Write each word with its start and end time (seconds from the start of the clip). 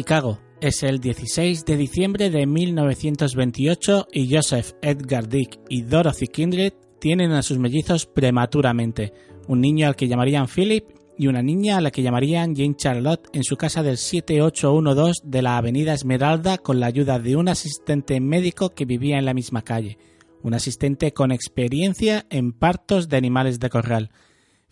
Chicago. 0.00 0.38
Es 0.62 0.82
el 0.82 0.98
16 0.98 1.66
de 1.66 1.76
diciembre 1.76 2.30
de 2.30 2.46
1928 2.46 4.06
y 4.10 4.34
Joseph 4.34 4.72
Edgar 4.80 5.28
Dick 5.28 5.60
y 5.68 5.82
Dorothy 5.82 6.26
Kindred 6.26 6.72
tienen 6.98 7.32
a 7.32 7.42
sus 7.42 7.58
mellizos 7.58 8.06
prematuramente, 8.06 9.12
un 9.46 9.60
niño 9.60 9.86
al 9.86 9.96
que 9.96 10.08
llamarían 10.08 10.48
Philip 10.48 10.86
y 11.18 11.26
una 11.26 11.42
niña 11.42 11.76
a 11.76 11.80
la 11.82 11.90
que 11.90 12.00
llamarían 12.00 12.56
Jane 12.56 12.76
Charlotte 12.76 13.28
en 13.34 13.44
su 13.44 13.58
casa 13.58 13.82
del 13.82 13.98
7812 13.98 15.20
de 15.22 15.42
la 15.42 15.58
Avenida 15.58 15.92
Esmeralda 15.92 16.56
con 16.56 16.80
la 16.80 16.86
ayuda 16.86 17.18
de 17.18 17.36
un 17.36 17.50
asistente 17.50 18.20
médico 18.20 18.70
que 18.70 18.86
vivía 18.86 19.18
en 19.18 19.26
la 19.26 19.34
misma 19.34 19.60
calle, 19.60 19.98
un 20.42 20.54
asistente 20.54 21.12
con 21.12 21.30
experiencia 21.30 22.24
en 22.30 22.52
partos 22.52 23.10
de 23.10 23.18
animales 23.18 23.60
de 23.60 23.68
corral. 23.68 24.10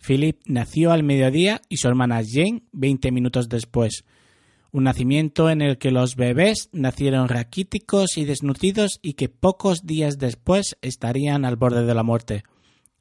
Philip 0.03 0.39
nació 0.47 0.91
al 0.91 1.03
mediodía 1.03 1.61
y 1.69 1.77
su 1.77 1.87
hermana 1.87 2.23
Jane 2.27 2.63
20 2.71 3.11
minutos 3.11 3.47
después. 3.47 4.05
Un 4.71 4.83
nacimiento 4.83 5.49
en 5.49 5.61
el 5.61 5.77
que 5.77 5.89
los 5.89 6.15
bebés 6.15 6.69
nacieron 6.71 7.27
raquíticos 7.27 8.17
y 8.17 8.25
desnutridos 8.25 8.99
y 9.01 9.13
que 9.13 9.27
pocos 9.27 9.85
días 9.85 10.19
después 10.19 10.77
estarían 10.81 11.43
al 11.43 11.55
borde 11.55 11.85
de 11.85 11.93
la 11.95 12.03
muerte. 12.03 12.43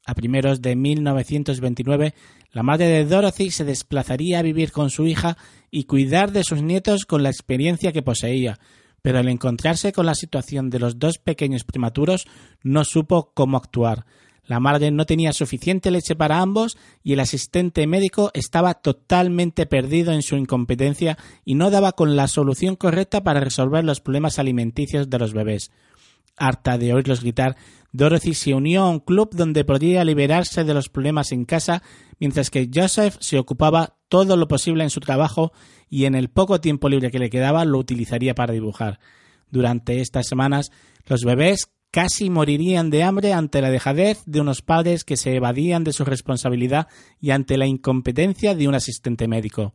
A 0.07 0.15
primeros 0.15 0.63
de 0.63 0.75
1929, 0.75 2.15
la 2.53 2.63
madre 2.63 2.87
de 2.87 3.05
Dorothy 3.05 3.51
se 3.51 3.65
desplazaría 3.65 4.39
a 4.39 4.43
vivir 4.43 4.73
con 4.73 4.89
su 4.89 5.07
hija 5.07 5.37
y 5.71 5.85
cuidar 5.85 6.33
de 6.33 6.45
sus 6.45 6.63
nietos 6.63 7.05
con 7.05 7.23
la 7.23 7.29
experiencia 7.29 7.93
que 7.93 8.01
poseía, 8.01 8.59
pero 9.03 9.19
al 9.19 9.29
encontrarse 9.29 9.93
con 9.93 10.07
la 10.07 10.15
situación 10.15 10.71
de 10.71 10.79
los 10.79 10.99
dos 10.99 11.19
pequeños 11.19 11.65
prematuros 11.65 12.27
no 12.63 12.85
supo 12.85 13.33
cómo 13.35 13.59
actuar. 13.59 14.07
La 14.49 14.61
madre 14.61 14.91
no 14.91 15.05
tenía 15.05 15.35
suficiente 15.35 15.91
leche 15.91 16.17
para 16.17 16.41
ambos 16.41 16.79
y 17.05 17.13
el 17.13 17.21
asistente 17.21 17.87
médico 17.87 18.31
estaba 18.33 18.73
totalmente 18.73 19.67
perdido 19.67 20.13
en 20.13 20.23
su 20.23 20.37
incompetencia 20.37 21.19
y 21.45 21.55
no 21.55 21.71
daba 21.71 21.93
con 21.93 22.17
la 22.17 22.29
solución 22.29 22.75
correcta 22.75 23.23
para 23.23 23.41
resolver 23.41 23.85
los 23.85 24.01
problemas 24.01 24.39
alimenticios 24.39 25.11
de 25.11 25.19
los 25.19 25.35
bebés. 25.35 25.71
Harta 26.39 26.79
de 26.79 26.95
oírlos 26.95 27.21
gritar, 27.21 27.57
Dorothy 27.93 28.33
se 28.33 28.55
unió 28.55 28.85
a 28.85 28.91
un 28.91 29.01
club 29.01 29.29
donde 29.35 29.67
podía 29.67 30.03
liberarse 30.03 30.65
de 30.65 30.73
los 30.73 30.89
problemas 30.89 31.31
en 31.33 31.45
casa, 31.45 31.83
mientras 32.19 32.49
que 32.49 32.71
Joseph 32.75 33.17
se 33.21 33.39
ocupaba 33.39 33.99
todo 34.09 34.39
lo 34.39 34.49
posible 34.49 34.83
en 34.83 34.91
su 34.91 35.01
trabajo 35.01 35.53
y 35.91 36.07
en 36.07 36.15
el 36.15 36.31
poco 36.31 36.59
tiempo 36.59 36.89
libre 36.89 37.11
que 37.11 37.19
le 37.19 37.29
quedaba 37.29 37.67
lo 37.67 37.77
utilizaría 37.77 38.35
para 38.35 38.55
dibujar. 38.55 38.99
Durante 39.51 40.01
estas 40.01 40.27
semanas, 40.27 40.71
los 41.07 41.25
bebés 41.25 41.71
casi 41.91 42.31
morirían 42.31 42.91
de 42.91 43.03
hambre 43.03 43.33
ante 43.33 43.61
la 43.61 43.71
dejadez 43.71 44.23
de 44.27 44.41
unos 44.41 44.63
padres 44.63 45.05
que 45.05 45.17
se 45.17 45.35
evadían 45.35 45.85
de 45.85 45.93
su 45.93 46.05
responsabilidad 46.05 46.89
y 47.21 47.31
ante 47.31 47.57
la 47.57 47.67
incompetencia 47.67 48.55
de 48.55 48.69
un 48.69 48.75
asistente 48.75 49.29
médico. 49.29 49.75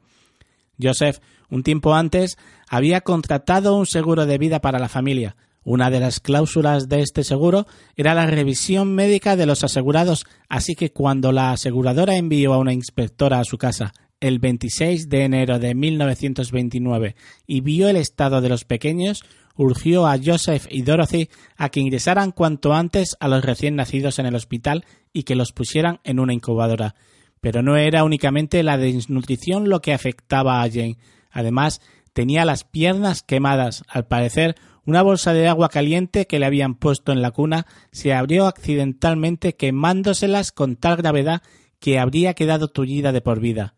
Joseph, 0.81 1.19
un 1.49 1.63
tiempo 1.63 1.93
antes, 1.93 2.37
había 2.67 3.01
contratado 3.01 3.75
un 3.75 3.85
seguro 3.85 4.25
de 4.25 4.37
vida 4.37 4.59
para 4.59 4.79
la 4.79 4.89
familia, 4.89 5.35
una 5.65 5.89
de 5.89 6.01
las 6.01 6.19
cláusulas 6.19 6.89
de 6.89 7.01
este 7.01 7.23
seguro 7.23 7.65
era 7.95 8.13
la 8.13 8.25
revisión 8.25 8.93
médica 8.93 9.37
de 9.37 9.45
los 9.45 9.63
asegurados, 9.63 10.25
así 10.49 10.75
que 10.75 10.91
cuando 10.91 11.31
la 11.31 11.51
aseguradora 11.51 12.17
envió 12.17 12.53
a 12.53 12.57
una 12.57 12.73
inspectora 12.73 13.39
a 13.39 13.45
su 13.45 13.57
casa 13.57 13.93
el 14.19 14.39
26 14.39 15.09
de 15.09 15.23
enero 15.23 15.59
de 15.59 15.73
1929 15.73 17.15
y 17.47 17.61
vio 17.61 17.87
el 17.87 17.95
estado 17.95 18.41
de 18.41 18.49
los 18.49 18.65
pequeños, 18.65 19.23
urgió 19.55 20.07
a 20.07 20.17
Joseph 20.23 20.65
y 20.69 20.81
Dorothy 20.81 21.29
a 21.57 21.69
que 21.69 21.79
ingresaran 21.79 22.31
cuanto 22.31 22.73
antes 22.73 23.15
a 23.19 23.27
los 23.27 23.43
recién 23.43 23.75
nacidos 23.75 24.19
en 24.19 24.25
el 24.25 24.35
hospital 24.35 24.85
y 25.11 25.23
que 25.23 25.35
los 25.35 25.51
pusieran 25.51 25.99
en 26.03 26.19
una 26.19 26.33
incubadora. 26.33 26.95
Pero 27.41 27.61
no 27.61 27.77
era 27.77 28.03
únicamente 28.03 28.63
la 28.63 28.77
desnutrición 28.77 29.69
lo 29.69 29.81
que 29.81 29.93
afectaba 29.93 30.61
a 30.61 30.69
Jane. 30.69 30.97
Además, 31.31 31.81
tenía 32.13 32.45
las 32.45 32.63
piernas 32.63 33.21
quemadas. 33.21 33.83
Al 33.87 34.07
parecer, 34.07 34.55
una 34.85 35.01
bolsa 35.01 35.33
de 35.33 35.47
agua 35.47 35.69
caliente 35.69 36.27
que 36.27 36.39
le 36.39 36.45
habían 36.45 36.75
puesto 36.75 37.11
en 37.11 37.21
la 37.21 37.31
cuna 37.31 37.65
se 37.91 38.13
abrió 38.13 38.47
accidentalmente 38.47 39.55
quemándoselas 39.55 40.51
con 40.51 40.75
tal 40.75 40.97
gravedad 40.97 41.41
que 41.79 41.99
habría 41.99 42.33
quedado 42.33 42.69
tullida 42.69 43.11
de 43.11 43.21
por 43.21 43.39
vida. 43.39 43.75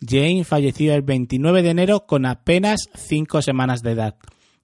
Jane 0.00 0.44
falleció 0.44 0.94
el 0.94 1.02
29 1.02 1.62
de 1.62 1.70
enero 1.70 2.06
con 2.06 2.26
apenas 2.26 2.88
cinco 2.94 3.40
semanas 3.40 3.82
de 3.82 3.92
edad. 3.92 4.16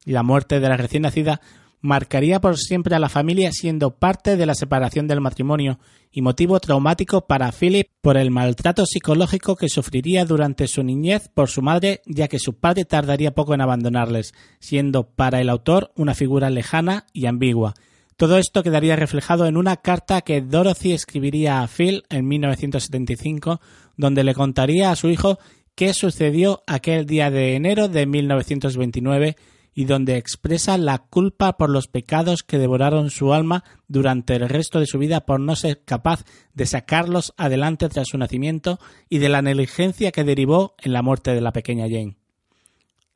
La 0.09 0.23
muerte 0.23 0.59
de 0.59 0.69
la 0.71 0.79
recién 0.79 1.03
nacida 1.03 1.43
marcaría 1.83 2.41
por 2.41 2.57
siempre 2.57 2.97
a 2.97 2.99
la 2.99 3.11
familia 3.11 3.53
siendo 3.53 3.91
parte 3.99 4.39
de 4.39 4.47
la 4.47 4.55
separación 4.55 5.07
del 5.07 5.21
matrimonio 5.21 5.79
y 6.11 6.23
motivo 6.23 6.59
traumático 6.61 7.27
para 7.27 7.53
Philip 7.53 7.89
por 8.01 8.17
el 8.17 8.31
maltrato 8.31 8.87
psicológico 8.87 9.55
que 9.55 9.69
sufriría 9.69 10.25
durante 10.25 10.67
su 10.67 10.83
niñez 10.83 11.29
por 11.29 11.51
su 11.51 11.61
madre, 11.61 12.01
ya 12.07 12.27
que 12.27 12.39
su 12.39 12.55
padre 12.55 12.87
tardaría 12.87 13.35
poco 13.35 13.53
en 13.53 13.61
abandonarles, 13.61 14.33
siendo 14.61 15.11
para 15.11 15.43
el 15.43 15.51
autor 15.51 15.93
una 15.95 16.15
figura 16.15 16.49
lejana 16.49 17.05
y 17.13 17.27
ambigua. 17.27 17.75
Todo 18.17 18.39
esto 18.39 18.63
quedaría 18.63 18.97
reflejado 18.97 19.45
en 19.45 19.59
una 19.59 19.77
carta 19.77 20.23
que 20.23 20.41
Dorothy 20.41 20.93
escribiría 20.93 21.61
a 21.61 21.69
Phil 21.69 22.05
en 22.09 22.27
1975, 22.27 23.61
donde 23.99 24.25
le 24.25 24.35
contaría 24.35 24.91
a 24.91 24.97
su 24.97 25.11
hijo 25.11 25.39
qué 25.75 25.93
sucedió 25.93 26.63
aquel 26.67 27.05
día 27.05 27.31
de 27.31 27.57
enero 27.57 27.89
de 27.89 28.07
1929 28.07 29.37
y 29.79 29.85
donde 29.85 30.17
expresa 30.17 30.77
la 30.77 30.99
culpa 30.99 31.57
por 31.57 31.71
los 31.71 31.87
pecados 31.87 32.43
que 32.43 32.59
devoraron 32.59 33.11
su 33.11 33.33
alma 33.33 33.63
durante 33.87 34.35
el 34.35 34.49
resto 34.49 34.81
de 34.81 34.87
su 34.87 34.99
vida 34.99 35.21
por 35.21 35.39
no 35.39 35.55
ser 35.55 35.85
capaz 35.85 36.25
de 36.53 36.67
sacarlos 36.67 37.33
adelante 37.37 37.89
tras 37.89 38.09
su 38.09 38.19
nacimiento 38.19 38.81
y 39.09 39.19
de 39.19 39.29
la 39.29 39.41
negligencia 39.41 40.11
que 40.11 40.25
derivó 40.25 40.75
en 40.79 40.93
la 40.93 41.03
muerte 41.03 41.33
de 41.33 41.41
la 41.41 41.53
pequeña 41.53 41.85
Jane. 41.85 42.17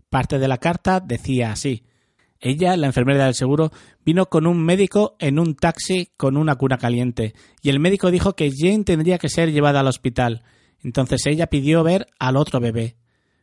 Parte 0.08 0.38
de 0.38 0.46
la 0.46 0.58
carta 0.58 1.00
decía 1.00 1.50
así 1.50 1.82
ella, 2.38 2.76
la 2.76 2.86
enfermera 2.86 3.24
del 3.24 3.34
seguro, 3.34 3.72
vino 4.04 4.26
con 4.26 4.46
un 4.46 4.64
médico 4.64 5.16
en 5.18 5.40
un 5.40 5.56
taxi 5.56 6.10
con 6.16 6.36
una 6.36 6.54
cuna 6.54 6.78
caliente, 6.78 7.34
y 7.60 7.70
el 7.70 7.80
médico 7.80 8.12
dijo 8.12 8.36
que 8.36 8.52
Jane 8.56 8.84
tendría 8.84 9.18
que 9.18 9.28
ser 9.28 9.50
llevada 9.50 9.80
al 9.80 9.88
hospital. 9.88 10.44
Entonces 10.84 11.26
ella 11.26 11.48
pidió 11.48 11.82
ver 11.82 12.06
al 12.20 12.36
otro 12.36 12.60
bebé. 12.60 12.94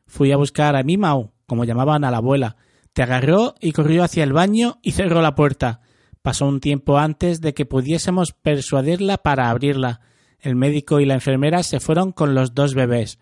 Fui 0.07 0.31
a 0.31 0.37
buscar 0.37 0.77
a 0.77 0.83
Mimau, 0.83 1.33
como 1.47 1.65
llamaban 1.65 2.05
a 2.05 2.11
la 2.11 2.17
abuela, 2.17 2.55
te 2.93 3.03
agarró 3.03 3.55
y 3.59 3.71
corrió 3.71 4.03
hacia 4.03 4.23
el 4.23 4.33
baño 4.33 4.79
y 4.81 4.91
cerró 4.91 5.21
la 5.21 5.35
puerta. 5.35 5.81
Pasó 6.21 6.45
un 6.45 6.59
tiempo 6.59 6.97
antes 6.97 7.41
de 7.41 7.53
que 7.53 7.65
pudiésemos 7.65 8.33
persuadirla 8.33 9.17
para 9.17 9.49
abrirla. 9.49 10.01
El 10.39 10.55
médico 10.55 10.99
y 10.99 11.05
la 11.05 11.15
enfermera 11.15 11.63
se 11.63 11.79
fueron 11.79 12.11
con 12.11 12.35
los 12.35 12.53
dos 12.53 12.73
bebés. 12.73 13.19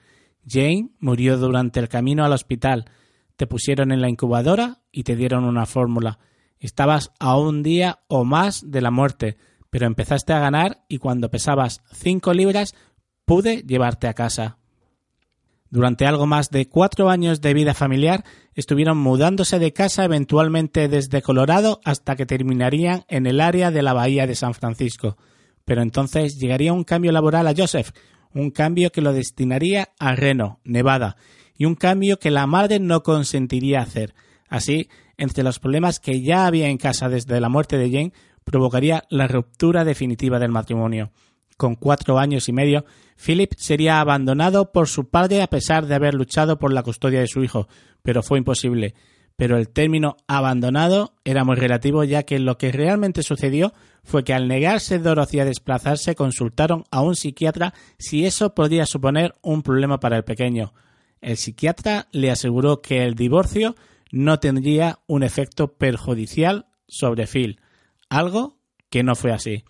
Jane 0.47 0.89
murió 0.99 1.37
durante 1.37 1.79
el 1.79 1.89
camino 1.89 2.23
al 2.25 2.33
hospital. 2.33 2.85
Te 3.35 3.47
pusieron 3.47 3.91
en 3.91 4.01
la 4.01 4.09
incubadora 4.09 4.81
y 4.91 5.03
te 5.03 5.15
dieron 5.15 5.43
una 5.43 5.65
fórmula. 5.65 6.19
Estabas 6.59 7.11
a 7.19 7.37
un 7.37 7.61
día 7.61 7.99
o 8.07 8.23
más 8.23 8.71
de 8.71 8.81
la 8.81 8.89
muerte, 8.89 9.37
pero 9.69 9.85
empezaste 9.85 10.33
a 10.33 10.39
ganar 10.39 10.85
y 10.87 10.97
cuando 10.97 11.29
pesabas 11.29 11.83
cinco 11.91 12.33
libras 12.33 12.73
pude 13.25 13.63
llevarte 13.63 14.07
a 14.07 14.13
casa. 14.13 14.57
Durante 15.69 16.05
algo 16.05 16.25
más 16.25 16.49
de 16.49 16.67
cuatro 16.67 17.09
años 17.09 17.41
de 17.41 17.53
vida 17.53 17.73
familiar 17.73 18.23
estuvieron 18.57 18.97
mudándose 18.97 19.59
de 19.59 19.71
casa 19.71 20.03
eventualmente 20.03 20.89
desde 20.89 21.21
Colorado 21.21 21.79
hasta 21.85 22.15
que 22.15 22.25
terminarían 22.25 23.05
en 23.07 23.27
el 23.27 23.39
área 23.39 23.69
de 23.69 23.83
la 23.83 23.93
bahía 23.93 24.25
de 24.25 24.35
San 24.35 24.55
Francisco. 24.55 25.15
Pero 25.63 25.83
entonces 25.83 26.39
llegaría 26.39 26.73
un 26.73 26.83
cambio 26.83 27.11
laboral 27.11 27.47
a 27.47 27.53
Joseph, 27.55 27.91
un 28.33 28.49
cambio 28.49 28.91
que 28.91 29.01
lo 29.01 29.13
destinaría 29.13 29.89
a 29.99 30.15
Reno, 30.15 30.59
Nevada, 30.63 31.17
y 31.55 31.65
un 31.65 31.75
cambio 31.75 32.17
que 32.17 32.31
la 32.31 32.47
madre 32.47 32.79
no 32.79 33.03
consentiría 33.03 33.81
hacer. 33.81 34.15
Así, 34.49 34.89
entre 35.17 35.43
los 35.43 35.59
problemas 35.59 35.99
que 35.99 36.23
ya 36.23 36.47
había 36.47 36.67
en 36.67 36.77
casa 36.77 37.09
desde 37.09 37.39
la 37.39 37.49
muerte 37.49 37.77
de 37.77 37.91
Jane, 37.91 38.13
provocaría 38.43 39.03
la 39.09 39.27
ruptura 39.27 39.83
definitiva 39.83 40.39
del 40.39 40.51
matrimonio. 40.51 41.11
Con 41.57 41.75
cuatro 41.75 42.19
años 42.19 42.47
y 42.47 42.53
medio, 42.53 42.85
Philip 43.17 43.53
sería 43.57 43.99
abandonado 43.99 44.71
por 44.71 44.87
su 44.87 45.09
padre 45.09 45.41
a 45.41 45.47
pesar 45.47 45.87
de 45.87 45.95
haber 45.95 46.13
luchado 46.13 46.59
por 46.59 46.71
la 46.71 46.83
custodia 46.83 47.19
de 47.19 47.27
su 47.27 47.43
hijo, 47.43 47.67
pero 48.03 48.21
fue 48.21 48.37
imposible. 48.37 48.93
Pero 49.35 49.57
el 49.57 49.69
término 49.69 50.17
abandonado 50.27 51.13
era 51.25 51.43
muy 51.43 51.55
relativo 51.55 52.03
ya 52.03 52.23
que 52.23 52.39
lo 52.39 52.57
que 52.57 52.71
realmente 52.71 53.23
sucedió 53.23 53.73
fue 54.03 54.23
que 54.23 54.33
al 54.33 54.47
negarse 54.47 54.99
Dorothy 54.99 55.39
a 55.39 55.45
desplazarse 55.45 56.15
consultaron 56.15 56.83
a 56.91 57.01
un 57.01 57.15
psiquiatra 57.15 57.73
si 57.97 58.25
eso 58.25 58.53
podía 58.53 58.85
suponer 58.85 59.33
un 59.41 59.63
problema 59.63 59.99
para 59.99 60.17
el 60.17 60.23
pequeño. 60.23 60.73
El 61.21 61.37
psiquiatra 61.37 62.07
le 62.11 62.31
aseguró 62.31 62.81
que 62.81 63.03
el 63.03 63.15
divorcio 63.15 63.75
no 64.11 64.39
tendría 64.39 64.99
un 65.07 65.23
efecto 65.23 65.73
perjudicial 65.73 66.67
sobre 66.87 67.27
Phil, 67.27 67.59
algo 68.09 68.57
que 68.89 69.03
no 69.03 69.15
fue 69.15 69.31
así. 69.31 69.63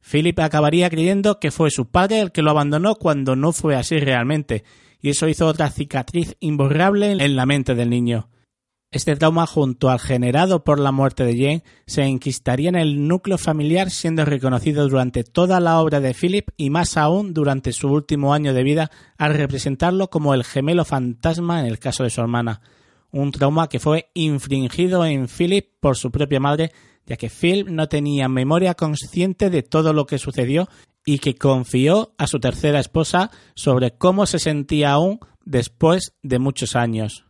Philip 0.00 0.38
acabaría 0.40 0.90
creyendo 0.90 1.38
que 1.38 1.50
fue 1.50 1.70
su 1.70 1.86
padre 1.86 2.20
el 2.20 2.32
que 2.32 2.42
lo 2.42 2.50
abandonó 2.50 2.96
cuando 2.96 3.36
no 3.36 3.52
fue 3.52 3.76
así 3.76 3.98
realmente, 3.98 4.64
y 5.00 5.10
eso 5.10 5.28
hizo 5.28 5.46
otra 5.46 5.70
cicatriz 5.70 6.36
imborrable 6.40 7.12
en 7.12 7.36
la 7.36 7.46
mente 7.46 7.74
del 7.74 7.90
niño. 7.90 8.28
Este 8.92 9.14
trauma, 9.14 9.46
junto 9.46 9.88
al 9.88 10.00
generado 10.00 10.64
por 10.64 10.80
la 10.80 10.90
muerte 10.90 11.24
de 11.24 11.34
Jane, 11.34 11.64
se 11.86 12.02
enquistaría 12.02 12.70
en 12.70 12.74
el 12.74 13.06
núcleo 13.06 13.38
familiar 13.38 13.88
siendo 13.88 14.24
reconocido 14.24 14.88
durante 14.88 15.22
toda 15.22 15.60
la 15.60 15.78
obra 15.78 16.00
de 16.00 16.12
Philip 16.12 16.48
y 16.56 16.70
más 16.70 16.96
aún 16.96 17.32
durante 17.32 17.72
su 17.72 17.86
último 17.86 18.34
año 18.34 18.52
de 18.52 18.64
vida 18.64 18.90
al 19.16 19.34
representarlo 19.34 20.10
como 20.10 20.34
el 20.34 20.42
gemelo 20.42 20.84
fantasma 20.84 21.60
en 21.60 21.66
el 21.66 21.78
caso 21.78 22.02
de 22.02 22.10
su 22.10 22.20
hermana. 22.20 22.62
un 23.12 23.30
trauma 23.30 23.68
que 23.68 23.78
fue 23.78 24.10
infringido 24.14 25.04
en 25.04 25.28
Philip 25.28 25.66
por 25.80 25.96
su 25.96 26.10
propia 26.10 26.40
madre, 26.40 26.72
ya 27.10 27.16
que 27.16 27.28
Phil 27.28 27.74
no 27.74 27.88
tenía 27.88 28.28
memoria 28.28 28.74
consciente 28.74 29.50
de 29.50 29.64
todo 29.64 29.92
lo 29.92 30.06
que 30.06 30.16
sucedió 30.16 30.68
y 31.04 31.18
que 31.18 31.34
confió 31.34 32.14
a 32.18 32.28
su 32.28 32.38
tercera 32.38 32.78
esposa 32.78 33.32
sobre 33.56 33.90
cómo 33.90 34.26
se 34.26 34.38
sentía 34.38 34.92
aún 34.92 35.18
después 35.44 36.14
de 36.22 36.38
muchos 36.38 36.76
años. 36.76 37.24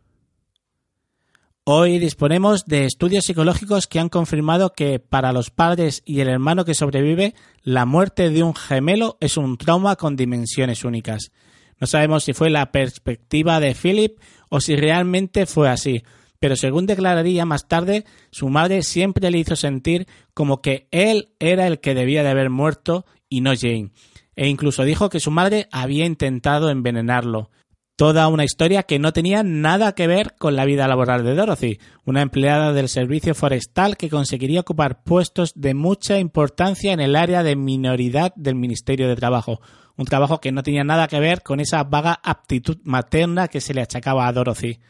Hoy 1.64 1.98
disponemos 1.98 2.66
de 2.66 2.84
estudios 2.84 3.24
psicológicos 3.24 3.86
que 3.86 3.98
han 3.98 4.10
confirmado 4.10 4.74
que 4.74 4.98
para 4.98 5.32
los 5.32 5.48
padres 5.48 6.02
y 6.04 6.20
el 6.20 6.28
hermano 6.28 6.66
que 6.66 6.74
sobrevive, 6.74 7.34
la 7.62 7.86
muerte 7.86 8.28
de 8.28 8.42
un 8.42 8.54
gemelo 8.54 9.16
es 9.18 9.38
un 9.38 9.56
trauma 9.56 9.96
con 9.96 10.14
dimensiones 10.14 10.84
únicas. 10.84 11.32
No 11.78 11.86
sabemos 11.86 12.24
si 12.24 12.34
fue 12.34 12.50
la 12.50 12.70
perspectiva 12.70 13.60
de 13.60 13.74
Philip 13.74 14.18
o 14.50 14.60
si 14.60 14.76
realmente 14.76 15.46
fue 15.46 15.70
así, 15.70 16.02
pero 16.40 16.56
según 16.56 16.86
declararía 16.86 17.44
más 17.44 17.68
tarde, 17.68 18.04
su 18.30 18.48
madre 18.48 18.82
siempre 18.82 19.30
le 19.30 19.38
hizo 19.38 19.54
sentir 19.54 20.08
como 20.34 20.62
que 20.62 20.88
él 20.90 21.28
era 21.38 21.66
el 21.66 21.80
que 21.80 21.94
debía 21.94 22.22
de 22.22 22.30
haber 22.30 22.50
muerto 22.50 23.04
y 23.28 23.42
no 23.42 23.52
Jane, 23.54 23.90
e 24.34 24.48
incluso 24.48 24.82
dijo 24.82 25.10
que 25.10 25.20
su 25.20 25.30
madre 25.30 25.68
había 25.70 26.06
intentado 26.06 26.70
envenenarlo. 26.70 27.50
Toda 27.94 28.28
una 28.28 28.44
historia 28.44 28.84
que 28.84 28.98
no 28.98 29.12
tenía 29.12 29.42
nada 29.42 29.94
que 29.94 30.06
ver 30.06 30.34
con 30.38 30.56
la 30.56 30.64
vida 30.64 30.88
laboral 30.88 31.22
de 31.22 31.34
Dorothy, 31.34 31.78
una 32.06 32.22
empleada 32.22 32.72
del 32.72 32.88
servicio 32.88 33.34
forestal 33.34 33.98
que 33.98 34.08
conseguiría 34.08 34.60
ocupar 34.60 35.02
puestos 35.02 35.52
de 35.54 35.74
mucha 35.74 36.18
importancia 36.18 36.94
en 36.94 37.00
el 37.00 37.14
área 37.14 37.42
de 37.42 37.56
minoridad 37.56 38.32
del 38.36 38.54
Ministerio 38.54 39.06
de 39.06 39.16
Trabajo, 39.16 39.60
un 39.98 40.06
trabajo 40.06 40.40
que 40.40 40.50
no 40.50 40.62
tenía 40.62 40.82
nada 40.82 41.08
que 41.08 41.20
ver 41.20 41.42
con 41.42 41.60
esa 41.60 41.84
vaga 41.84 42.18
aptitud 42.24 42.78
materna 42.84 43.48
que 43.48 43.60
se 43.60 43.74
le 43.74 43.82
achacaba 43.82 44.26
a 44.26 44.32
Dorothy. 44.32 44.80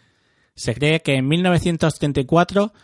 Se 0.61 0.75
cree 0.75 1.01
que 1.01 1.15
en 1.15 1.27
1934 1.27 2.75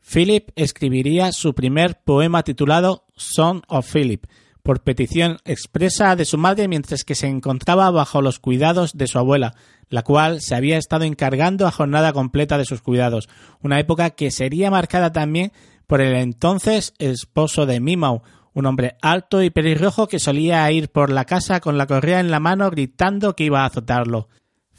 Philip 0.00 0.48
escribiría 0.56 1.32
su 1.32 1.54
primer 1.54 2.00
poema 2.02 2.42
titulado 2.44 3.04
Son 3.14 3.60
of 3.68 3.92
Philip, 3.92 4.24
por 4.62 4.80
petición 4.80 5.36
expresa 5.44 6.16
de 6.16 6.24
su 6.24 6.38
madre 6.38 6.66
mientras 6.66 7.04
que 7.04 7.14
se 7.14 7.26
encontraba 7.26 7.90
bajo 7.90 8.22
los 8.22 8.38
cuidados 8.38 8.96
de 8.96 9.06
su 9.06 9.18
abuela, 9.18 9.54
la 9.90 10.02
cual 10.02 10.40
se 10.40 10.54
había 10.54 10.78
estado 10.78 11.04
encargando 11.04 11.66
a 11.66 11.72
jornada 11.72 12.14
completa 12.14 12.56
de 12.56 12.64
sus 12.64 12.80
cuidados, 12.80 13.28
una 13.60 13.78
época 13.80 14.08
que 14.08 14.30
sería 14.30 14.70
marcada 14.70 15.12
también 15.12 15.52
por 15.86 16.00
el 16.00 16.14
entonces 16.14 16.94
esposo 16.98 17.66
de 17.66 17.80
Mimau, 17.80 18.22
un 18.54 18.64
hombre 18.64 18.96
alto 19.02 19.42
y 19.42 19.50
pelirrojo 19.50 20.08
que 20.08 20.20
solía 20.20 20.72
ir 20.72 20.88
por 20.88 21.10
la 21.10 21.26
casa 21.26 21.60
con 21.60 21.76
la 21.76 21.86
correa 21.86 22.18
en 22.18 22.30
la 22.30 22.40
mano 22.40 22.70
gritando 22.70 23.36
que 23.36 23.44
iba 23.44 23.60
a 23.60 23.66
azotarlo. 23.66 24.30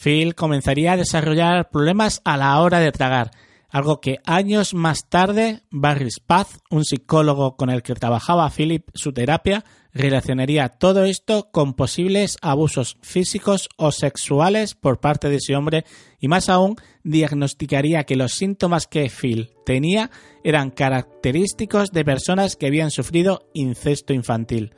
Phil 0.01 0.35
comenzaría 0.35 0.93
a 0.93 0.97
desarrollar 0.97 1.69
problemas 1.69 2.21
a 2.23 2.37
la 2.37 2.59
hora 2.61 2.79
de 2.79 2.91
tragar, 2.91 3.31
algo 3.69 3.99
que 3.99 4.19
años 4.25 4.73
más 4.73 5.09
tarde 5.09 5.61
Barry 5.69 6.09
Spaz, 6.11 6.59
un 6.69 6.85
psicólogo 6.85 7.57
con 7.57 7.69
el 7.69 7.83
que 7.83 7.95
trabajaba 7.95 8.49
Philip 8.49 8.87
su 8.93 9.11
terapia, 9.11 9.65
relacionaría 9.93 10.69
todo 10.69 11.03
esto 11.03 11.49
con 11.51 11.73
posibles 11.73 12.37
abusos 12.41 12.97
físicos 13.01 13.67
o 13.77 13.91
sexuales 13.91 14.75
por 14.75 14.99
parte 14.99 15.29
de 15.29 15.37
ese 15.37 15.55
hombre 15.55 15.85
y 16.19 16.27
más 16.27 16.49
aún 16.49 16.75
diagnosticaría 17.03 18.03
que 18.03 18.15
los 18.15 18.33
síntomas 18.33 18.87
que 18.87 19.09
Phil 19.09 19.51
tenía 19.65 20.11
eran 20.43 20.69
característicos 20.69 21.91
de 21.91 22.05
personas 22.05 22.55
que 22.55 22.67
habían 22.67 22.91
sufrido 22.91 23.49
incesto 23.53 24.13
infantil. 24.13 24.73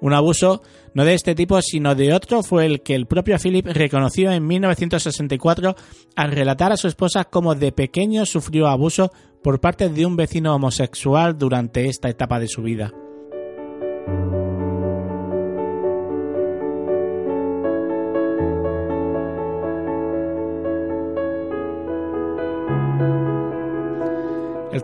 Un 0.00 0.14
abuso 0.14 0.62
no 0.94 1.04
de 1.04 1.14
este 1.14 1.34
tipo, 1.34 1.60
sino 1.62 1.94
de 1.94 2.12
otro 2.12 2.42
fue 2.42 2.66
el 2.66 2.82
que 2.82 2.94
el 2.94 3.06
propio 3.06 3.36
Philip 3.38 3.66
reconoció 3.66 4.30
en 4.30 4.46
1964 4.46 5.74
al 6.16 6.32
relatar 6.32 6.72
a 6.72 6.76
su 6.76 6.88
esposa 6.88 7.24
cómo 7.24 7.54
de 7.54 7.72
pequeño 7.72 8.26
sufrió 8.26 8.68
abuso 8.68 9.10
por 9.42 9.60
parte 9.60 9.88
de 9.88 10.06
un 10.06 10.16
vecino 10.16 10.54
homosexual 10.54 11.38
durante 11.38 11.86
esta 11.86 12.08
etapa 12.08 12.38
de 12.38 12.48
su 12.48 12.62
vida. 12.62 12.92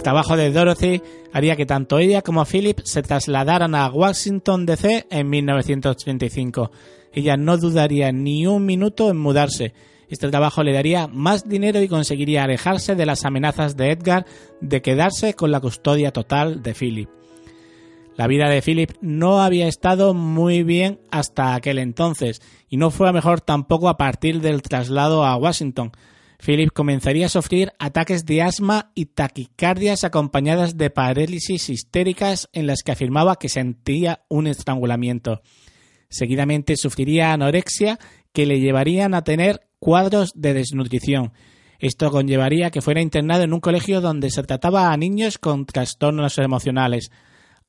Trabajo 0.05 0.37
de 0.37 0.53
Dorothy 0.53 1.03
haría 1.33 1.57
que 1.57 1.67
tanto 1.67 1.99
ella 1.99 2.21
como 2.23 2.45
Philip 2.45 2.79
se 2.85 3.03
trasladaran 3.03 3.75
a 3.75 3.89
Washington 3.89 4.67
DC 4.67 5.07
en 5.11 5.31
1935. 5.31 6.71
Ella 7.13 7.37
no 7.37 7.57
dudaría 7.57 8.13
ni 8.13 8.47
un 8.47 8.67
minuto 8.67 9.11
en 9.11 9.17
mudarse. 9.17 9.73
Este 10.09 10.29
trabajo 10.29 10.63
le 10.63 10.75
daría 10.75 11.09
más 11.09 11.49
dinero 11.49 11.81
y 11.81 11.89
conseguiría 11.89 12.45
alejarse 12.45 12.95
de 12.95 13.07
las 13.07 13.25
amenazas 13.25 13.77
de 13.77 13.93
Edgar 13.93 14.27
de 14.61 14.83
quedarse 14.83 15.33
con 15.35 15.51
la 15.51 15.61
custodia 15.61 16.13
total 16.13 16.63
de 16.63 16.75
Philip. 16.75 17.09
La 18.17 18.27
vida 18.27 18.49
de 18.51 18.61
Philip 18.61 18.91
no 19.01 19.41
había 19.41 19.67
estado 19.67 20.13
muy 20.13 20.63
bien 20.63 21.01
hasta 21.11 21.55
aquel 21.55 21.79
entonces, 21.79 22.43
y 22.69 22.77
no 22.77 22.91
fue 22.91 23.09
a 23.09 23.13
mejor 23.13 23.41
tampoco 23.41 23.89
a 23.89 23.97
partir 23.97 24.43
del 24.43 24.61
traslado 24.61 25.25
a 25.25 25.35
Washington. 25.37 25.93
Philip 26.45 26.71
comenzaría 26.73 27.27
a 27.27 27.31
sufrir 27.31 27.73
ataques 27.79 28.27
de 28.27 28.43
asma 28.43 28.91
y 28.95 29.07
taquicardias 29.07 30.05
acompañadas 30.05 30.77
de 30.77 30.91
parálisis 30.91 31.71
histéricas 31.71 32.51
en 32.53 32.67
las 32.67 32.83
que 32.83 32.93
afirmaba 32.93 33.37
que 33.37 33.49
sentía 33.49 34.25
un 34.29 34.47
estrangulamiento. 34.47 35.41
Seguidamente 36.11 36.77
sufriría 36.77 37.33
anorexia 37.33 37.99
que 38.35 38.45
le 38.45 38.61
llevarían 38.61 39.15
a 39.15 39.25
tener 39.25 39.63
cuadros 39.79 40.33
de 40.35 40.53
desnutrición. 40.53 41.33
Esto 41.79 42.11
conllevaría 42.11 42.71
que 42.71 42.83
fuera 42.83 43.01
internado 43.01 43.45
en 43.45 43.55
un 43.55 43.61
colegio 43.61 44.03
donde 44.03 44.31
se 44.31 44.43
trataba 44.43 44.93
a 44.93 44.97
niños 44.99 45.39
con 45.39 45.65
trastornos 45.65 46.37
emocionales, 46.37 47.11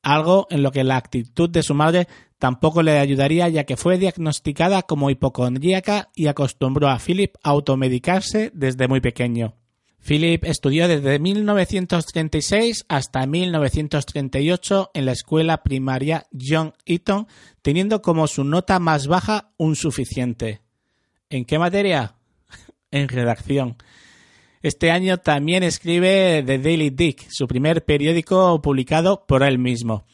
algo 0.02 0.46
en 0.50 0.62
lo 0.62 0.70
que 0.70 0.84
la 0.84 0.98
actitud 0.98 1.48
de 1.48 1.62
su 1.62 1.72
madre 1.72 2.08
tampoco 2.38 2.82
le 2.82 2.98
ayudaría 2.98 3.48
ya 3.48 3.64
que 3.64 3.76
fue 3.76 3.98
diagnosticada 3.98 4.82
como 4.82 5.10
hipocondríaca 5.10 6.10
y 6.14 6.26
acostumbró 6.26 6.88
a 6.88 6.98
Philip 6.98 7.34
a 7.42 7.50
automedicarse 7.50 8.50
desde 8.54 8.88
muy 8.88 9.00
pequeño. 9.00 9.54
Philip 10.06 10.44
estudió 10.44 10.86
desde 10.86 11.18
1936 11.18 12.84
hasta 12.88 13.26
1938 13.26 14.90
en 14.94 15.04
la 15.04 15.12
escuela 15.12 15.64
primaria 15.64 16.26
John 16.32 16.74
Eaton, 16.84 17.26
teniendo 17.60 18.02
como 18.02 18.28
su 18.28 18.44
nota 18.44 18.78
más 18.78 19.08
baja 19.08 19.50
un 19.56 19.74
suficiente. 19.74 20.60
¿En 21.28 21.44
qué 21.44 21.58
materia? 21.58 22.14
en 22.92 23.08
redacción. 23.08 23.76
Este 24.62 24.92
año 24.92 25.18
también 25.18 25.64
escribe 25.64 26.42
The 26.46 26.58
Daily 26.58 26.90
Dick, 26.90 27.26
su 27.28 27.48
primer 27.48 27.84
periódico 27.84 28.62
publicado 28.62 29.26
por 29.26 29.42
él 29.42 29.58
mismo. 29.58 30.04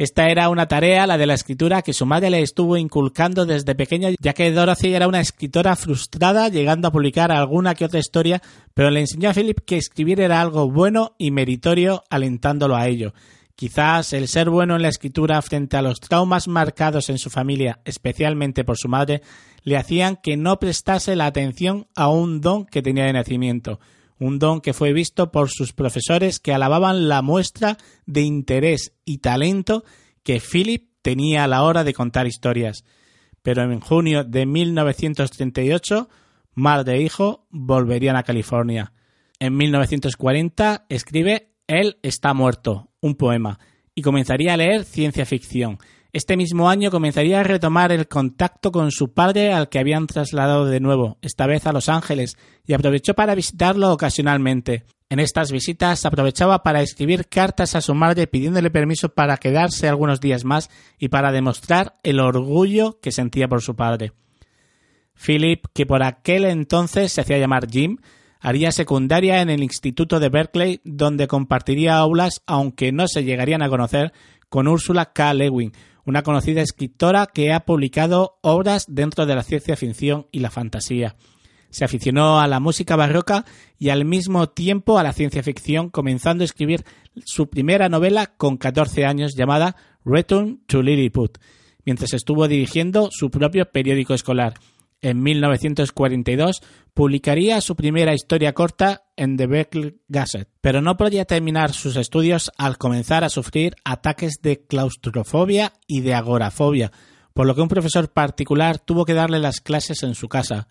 Esta 0.00 0.30
era 0.30 0.48
una 0.48 0.66
tarea, 0.66 1.06
la 1.06 1.18
de 1.18 1.26
la 1.26 1.34
escritura, 1.34 1.82
que 1.82 1.92
su 1.92 2.06
madre 2.06 2.30
le 2.30 2.40
estuvo 2.40 2.78
inculcando 2.78 3.44
desde 3.44 3.74
pequeña, 3.74 4.08
ya 4.18 4.32
que 4.32 4.50
Dorothy 4.50 4.94
era 4.94 5.06
una 5.06 5.20
escritora 5.20 5.76
frustrada, 5.76 6.48
llegando 6.48 6.88
a 6.88 6.90
publicar 6.90 7.30
alguna 7.30 7.74
que 7.74 7.84
otra 7.84 8.00
historia, 8.00 8.40
pero 8.72 8.90
le 8.90 9.00
enseñó 9.00 9.28
a 9.28 9.34
Philip 9.34 9.60
que 9.60 9.76
escribir 9.76 10.22
era 10.22 10.40
algo 10.40 10.70
bueno 10.70 11.16
y 11.18 11.32
meritorio, 11.32 12.02
alentándolo 12.08 12.76
a 12.76 12.88
ello. 12.88 13.12
Quizás 13.54 14.14
el 14.14 14.28
ser 14.28 14.48
bueno 14.48 14.74
en 14.74 14.80
la 14.80 14.88
escritura 14.88 15.42
frente 15.42 15.76
a 15.76 15.82
los 15.82 16.00
traumas 16.00 16.48
marcados 16.48 17.10
en 17.10 17.18
su 17.18 17.28
familia, 17.28 17.80
especialmente 17.84 18.64
por 18.64 18.78
su 18.78 18.88
madre, 18.88 19.20
le 19.64 19.76
hacían 19.76 20.16
que 20.16 20.38
no 20.38 20.58
prestase 20.58 21.14
la 21.14 21.26
atención 21.26 21.88
a 21.94 22.08
un 22.08 22.40
don 22.40 22.64
que 22.64 22.80
tenía 22.80 23.04
de 23.04 23.12
nacimiento, 23.12 23.80
un 24.20 24.38
don 24.38 24.60
que 24.60 24.74
fue 24.74 24.92
visto 24.92 25.32
por 25.32 25.50
sus 25.50 25.72
profesores 25.72 26.38
que 26.38 26.52
alababan 26.52 27.08
la 27.08 27.22
muestra 27.22 27.78
de 28.06 28.20
interés 28.20 28.92
y 29.04 29.18
talento 29.18 29.82
que 30.22 30.40
Philip 30.40 30.90
tenía 31.02 31.42
a 31.44 31.48
la 31.48 31.62
hora 31.62 31.82
de 31.82 31.94
contar 31.94 32.26
historias. 32.26 32.84
Pero 33.42 33.62
en 33.62 33.80
junio 33.80 34.22
de 34.22 34.44
1938, 34.44 36.08
madre 36.54 36.96
e 36.96 37.02
hijo 37.02 37.46
volverían 37.48 38.16
a 38.16 38.22
California. 38.22 38.92
En 39.38 39.56
1940 39.56 40.84
escribe 40.90 41.54
Él 41.66 41.98
está 42.02 42.34
muerto, 42.34 42.90
un 43.00 43.14
poema, 43.14 43.58
y 43.94 44.02
comenzaría 44.02 44.52
a 44.52 44.58
leer 44.58 44.84
ciencia 44.84 45.24
ficción. 45.24 45.78
Este 46.12 46.36
mismo 46.36 46.68
año 46.68 46.90
comenzaría 46.90 47.38
a 47.38 47.44
retomar 47.44 47.92
el 47.92 48.08
contacto 48.08 48.72
con 48.72 48.90
su 48.90 49.12
padre 49.12 49.52
al 49.52 49.68
que 49.68 49.78
habían 49.78 50.08
trasladado 50.08 50.64
de 50.64 50.80
nuevo, 50.80 51.18
esta 51.22 51.46
vez 51.46 51.66
a 51.66 51.72
Los 51.72 51.88
Ángeles, 51.88 52.36
y 52.66 52.72
aprovechó 52.72 53.14
para 53.14 53.36
visitarlo 53.36 53.92
ocasionalmente. 53.92 54.84
En 55.08 55.20
estas 55.20 55.52
visitas 55.52 56.04
aprovechaba 56.06 56.64
para 56.64 56.82
escribir 56.82 57.28
cartas 57.28 57.76
a 57.76 57.80
su 57.80 57.94
madre 57.94 58.26
pidiéndole 58.26 58.70
permiso 58.70 59.10
para 59.10 59.36
quedarse 59.36 59.88
algunos 59.88 60.20
días 60.20 60.44
más 60.44 60.68
y 60.98 61.08
para 61.08 61.30
demostrar 61.30 61.98
el 62.02 62.18
orgullo 62.18 62.98
que 63.00 63.12
sentía 63.12 63.46
por 63.46 63.62
su 63.62 63.76
padre. 63.76 64.12
Philip, 65.14 65.64
que 65.72 65.86
por 65.86 66.02
aquel 66.02 66.44
entonces 66.44 67.12
se 67.12 67.20
hacía 67.20 67.38
llamar 67.38 67.68
Jim, 67.70 67.98
haría 68.40 68.72
secundaria 68.72 69.42
en 69.42 69.50
el 69.50 69.62
Instituto 69.62 70.18
de 70.18 70.28
Berkeley, 70.28 70.80
donde 70.84 71.28
compartiría 71.28 71.96
aulas, 71.96 72.42
aunque 72.46 72.90
no 72.90 73.06
se 73.06 73.22
llegarían 73.22 73.62
a 73.62 73.68
conocer, 73.68 74.12
con 74.48 74.66
Ursula 74.66 75.12
K. 75.12 75.34
Lewin, 75.34 75.72
una 76.10 76.22
conocida 76.22 76.60
escritora 76.60 77.28
que 77.32 77.52
ha 77.52 77.60
publicado 77.60 78.38
obras 78.42 78.84
dentro 78.88 79.26
de 79.26 79.36
la 79.36 79.44
ciencia 79.44 79.76
ficción 79.76 80.26
y 80.32 80.40
la 80.40 80.50
fantasía. 80.50 81.14
Se 81.70 81.84
aficionó 81.84 82.40
a 82.40 82.48
la 82.48 82.58
música 82.58 82.96
barroca 82.96 83.44
y 83.78 83.90
al 83.90 84.04
mismo 84.04 84.48
tiempo 84.48 84.98
a 84.98 85.04
la 85.04 85.12
ciencia 85.12 85.44
ficción, 85.44 85.88
comenzando 85.88 86.42
a 86.42 86.46
escribir 86.46 86.84
su 87.24 87.48
primera 87.48 87.88
novela 87.88 88.26
con 88.26 88.56
14 88.56 89.06
años 89.06 89.36
llamada 89.36 89.76
Return 90.04 90.60
to 90.66 90.82
Lilliput, 90.82 91.38
mientras 91.84 92.12
estuvo 92.12 92.48
dirigiendo 92.48 93.08
su 93.12 93.30
propio 93.30 93.70
periódico 93.70 94.12
escolar. 94.12 94.54
En 95.02 95.22
1942 95.22 96.60
publicaría 96.92 97.60
su 97.62 97.74
primera 97.74 98.14
historia 98.14 98.52
corta 98.52 99.04
en 99.16 99.38
The 99.38 99.46
Berkeley 99.46 100.00
Gazette, 100.08 100.50
pero 100.60 100.82
no 100.82 100.98
podía 100.98 101.24
terminar 101.24 101.72
sus 101.72 101.96
estudios 101.96 102.50
al 102.58 102.76
comenzar 102.76 103.24
a 103.24 103.30
sufrir 103.30 103.76
ataques 103.84 104.42
de 104.42 104.66
claustrofobia 104.66 105.72
y 105.86 106.02
de 106.02 106.14
agorafobia, 106.14 106.92
por 107.32 107.46
lo 107.46 107.54
que 107.54 107.62
un 107.62 107.68
profesor 107.68 108.12
particular 108.12 108.78
tuvo 108.78 109.06
que 109.06 109.14
darle 109.14 109.38
las 109.38 109.60
clases 109.60 110.02
en 110.02 110.14
su 110.14 110.28
casa. 110.28 110.68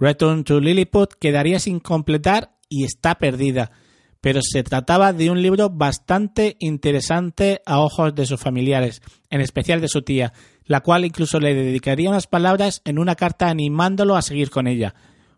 Return 0.00 0.44
to 0.44 0.60
Lilliput 0.60 1.12
quedaría 1.20 1.58
sin 1.58 1.80
completar 1.80 2.56
y 2.70 2.84
está 2.84 3.16
perdida, 3.16 3.72
pero 4.20 4.40
se 4.42 4.62
trataba 4.62 5.12
de 5.12 5.30
un 5.30 5.42
libro 5.42 5.70
bastante 5.70 6.56
interesante 6.58 7.60
a 7.66 7.80
ojos 7.80 8.14
de 8.14 8.26
sus 8.26 8.40
familiares, 8.40 9.02
en 9.28 9.40
especial 9.40 9.80
de 9.80 9.88
su 9.88 10.02
tía, 10.02 10.32
la 10.68 10.82
cual 10.82 11.04
incluso 11.04 11.40
le 11.40 11.54
dedicaría 11.54 12.10
unas 12.10 12.28
palabras 12.28 12.82
en 12.84 13.00
una 13.00 13.16
carta 13.16 13.48
animándolo 13.48 14.14
a 14.14 14.22
seguir 14.22 14.50
con 14.50 14.68
ella, 14.68 14.94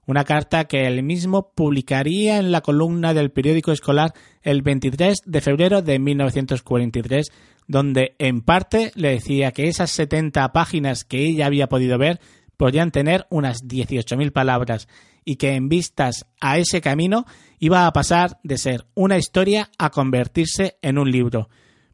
una 0.06 0.24
carta 0.24 0.64
que 0.64 0.86
él 0.86 1.02
mismo 1.04 1.52
publicaría 1.54 2.38
en 2.38 2.50
la 2.50 2.60
columna 2.60 3.14
del 3.14 3.30
periódico 3.30 3.70
escolar 3.70 4.12
el 4.42 4.60
23 4.60 5.18
de 5.24 5.40
febrero 5.40 5.82
de 5.82 6.00
1943, 6.00 7.30
donde 7.68 8.16
en 8.18 8.40
parte 8.40 8.90
le 8.96 9.10
decía 9.10 9.52
que 9.52 9.68
esas 9.68 9.90
70 9.92 10.52
páginas 10.52 11.04
que 11.04 11.24
ella 11.24 11.46
había 11.46 11.68
podido 11.68 11.96
ver 11.96 12.20
podían 12.56 12.90
tener 12.90 13.26
unas 13.30 13.62
18.000 13.62 14.32
palabras 14.32 14.88
y 15.24 15.36
que 15.36 15.54
en 15.54 15.68
vistas 15.68 16.26
a 16.40 16.58
ese 16.58 16.80
camino 16.80 17.24
iba 17.60 17.86
a 17.86 17.92
pasar 17.92 18.38
de 18.42 18.58
ser 18.58 18.86
una 18.94 19.16
historia 19.16 19.70
a 19.78 19.90
convertirse 19.90 20.76
en 20.82 20.98
un 20.98 21.10
libro. 21.10 21.48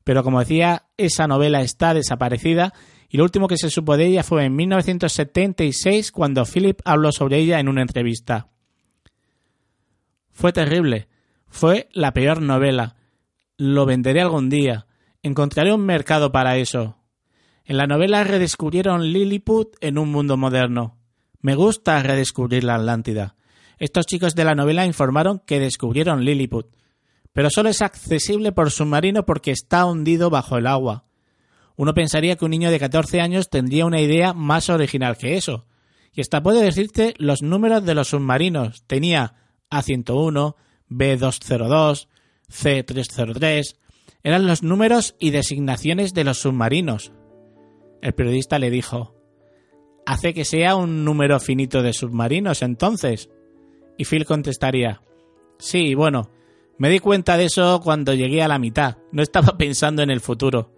Pero 0.04 0.22
como 0.22 0.40
decía, 0.40 0.86
esa 0.96 1.26
novela 1.26 1.60
está 1.60 1.92
desaparecida 1.92 2.72
y 3.08 3.16
lo 3.16 3.24
último 3.24 3.48
que 3.48 3.56
se 3.56 3.70
supo 3.70 3.96
de 3.96 4.06
ella 4.06 4.22
fue 4.22 4.44
en 4.44 4.56
1976 4.56 6.12
cuando 6.12 6.44
Philip 6.44 6.80
habló 6.84 7.12
sobre 7.12 7.38
ella 7.38 7.60
en 7.60 7.68
una 7.68 7.82
entrevista. 7.82 8.48
Fue 10.32 10.52
terrible. 10.52 11.08
Fue 11.48 11.88
la 11.92 12.12
peor 12.12 12.42
novela. 12.42 12.96
Lo 13.56 13.86
venderé 13.86 14.20
algún 14.20 14.50
día. 14.50 14.86
Encontraré 15.22 15.72
un 15.72 15.86
mercado 15.86 16.30
para 16.30 16.58
eso. 16.58 16.98
En 17.64 17.78
la 17.78 17.86
novela 17.86 18.22
redescubrieron 18.22 19.12
Lilliput 19.12 19.76
en 19.80 19.98
un 19.98 20.12
mundo 20.12 20.36
moderno. 20.36 20.98
Me 21.40 21.54
gusta 21.54 22.02
redescubrir 22.02 22.64
la 22.64 22.74
Atlántida. 22.74 23.36
Estos 23.78 24.06
chicos 24.06 24.34
de 24.34 24.44
la 24.44 24.54
novela 24.54 24.86
informaron 24.86 25.40
que 25.40 25.58
descubrieron 25.58 26.24
Lilliput, 26.24 26.66
pero 27.32 27.50
solo 27.50 27.68
es 27.68 27.82
accesible 27.82 28.52
por 28.52 28.70
submarino 28.70 29.26
porque 29.26 29.50
está 29.50 29.84
hundido 29.84 30.30
bajo 30.30 30.58
el 30.58 30.66
agua. 30.66 31.05
Uno 31.76 31.94
pensaría 31.94 32.36
que 32.36 32.44
un 32.44 32.50
niño 32.50 32.70
de 32.70 32.78
14 32.78 33.20
años 33.20 33.50
tendría 33.50 33.86
una 33.86 34.00
idea 34.00 34.32
más 34.32 34.70
original 34.70 35.16
que 35.16 35.36
eso. 35.36 35.66
Y 36.12 36.22
hasta 36.22 36.42
puede 36.42 36.62
decirte 36.62 37.14
los 37.18 37.42
números 37.42 37.84
de 37.84 37.94
los 37.94 38.08
submarinos. 38.08 38.82
Tenía 38.86 39.34
A101, 39.70 40.54
B202, 40.88 42.08
C303. 42.50 43.76
Eran 44.22 44.46
los 44.46 44.62
números 44.62 45.14
y 45.18 45.30
designaciones 45.30 46.14
de 46.14 46.24
los 46.24 46.38
submarinos. 46.38 47.12
El 48.00 48.14
periodista 48.14 48.58
le 48.58 48.70
dijo, 48.70 49.14
hace 50.06 50.32
que 50.32 50.44
sea 50.44 50.76
un 50.76 51.04
número 51.04 51.38
finito 51.40 51.82
de 51.82 51.92
submarinos 51.92 52.62
entonces. 52.62 53.28
Y 53.98 54.04
Phil 54.04 54.24
contestaría, 54.24 55.02
sí, 55.58 55.94
bueno, 55.94 56.30
me 56.78 56.88
di 56.88 57.00
cuenta 57.00 57.36
de 57.36 57.46
eso 57.46 57.80
cuando 57.82 58.14
llegué 58.14 58.42
a 58.42 58.48
la 58.48 58.58
mitad, 58.58 58.98
no 59.12 59.22
estaba 59.22 59.56
pensando 59.58 60.02
en 60.02 60.10
el 60.10 60.20
futuro. 60.20 60.72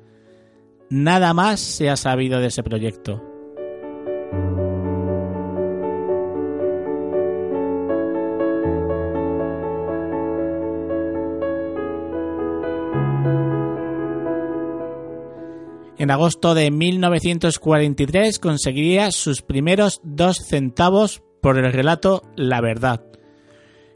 Nada 0.90 1.34
más 1.34 1.60
se 1.60 1.90
ha 1.90 1.96
sabido 1.96 2.40
de 2.40 2.46
ese 2.46 2.62
proyecto. 2.62 3.22
En 15.98 16.12
agosto 16.12 16.54
de 16.54 16.70
1943 16.70 18.38
conseguiría 18.38 19.10
sus 19.10 19.42
primeros 19.42 20.00
dos 20.04 20.38
centavos 20.38 21.22
por 21.42 21.58
el 21.58 21.72
relato 21.72 22.22
La 22.36 22.60
Verdad. 22.60 23.07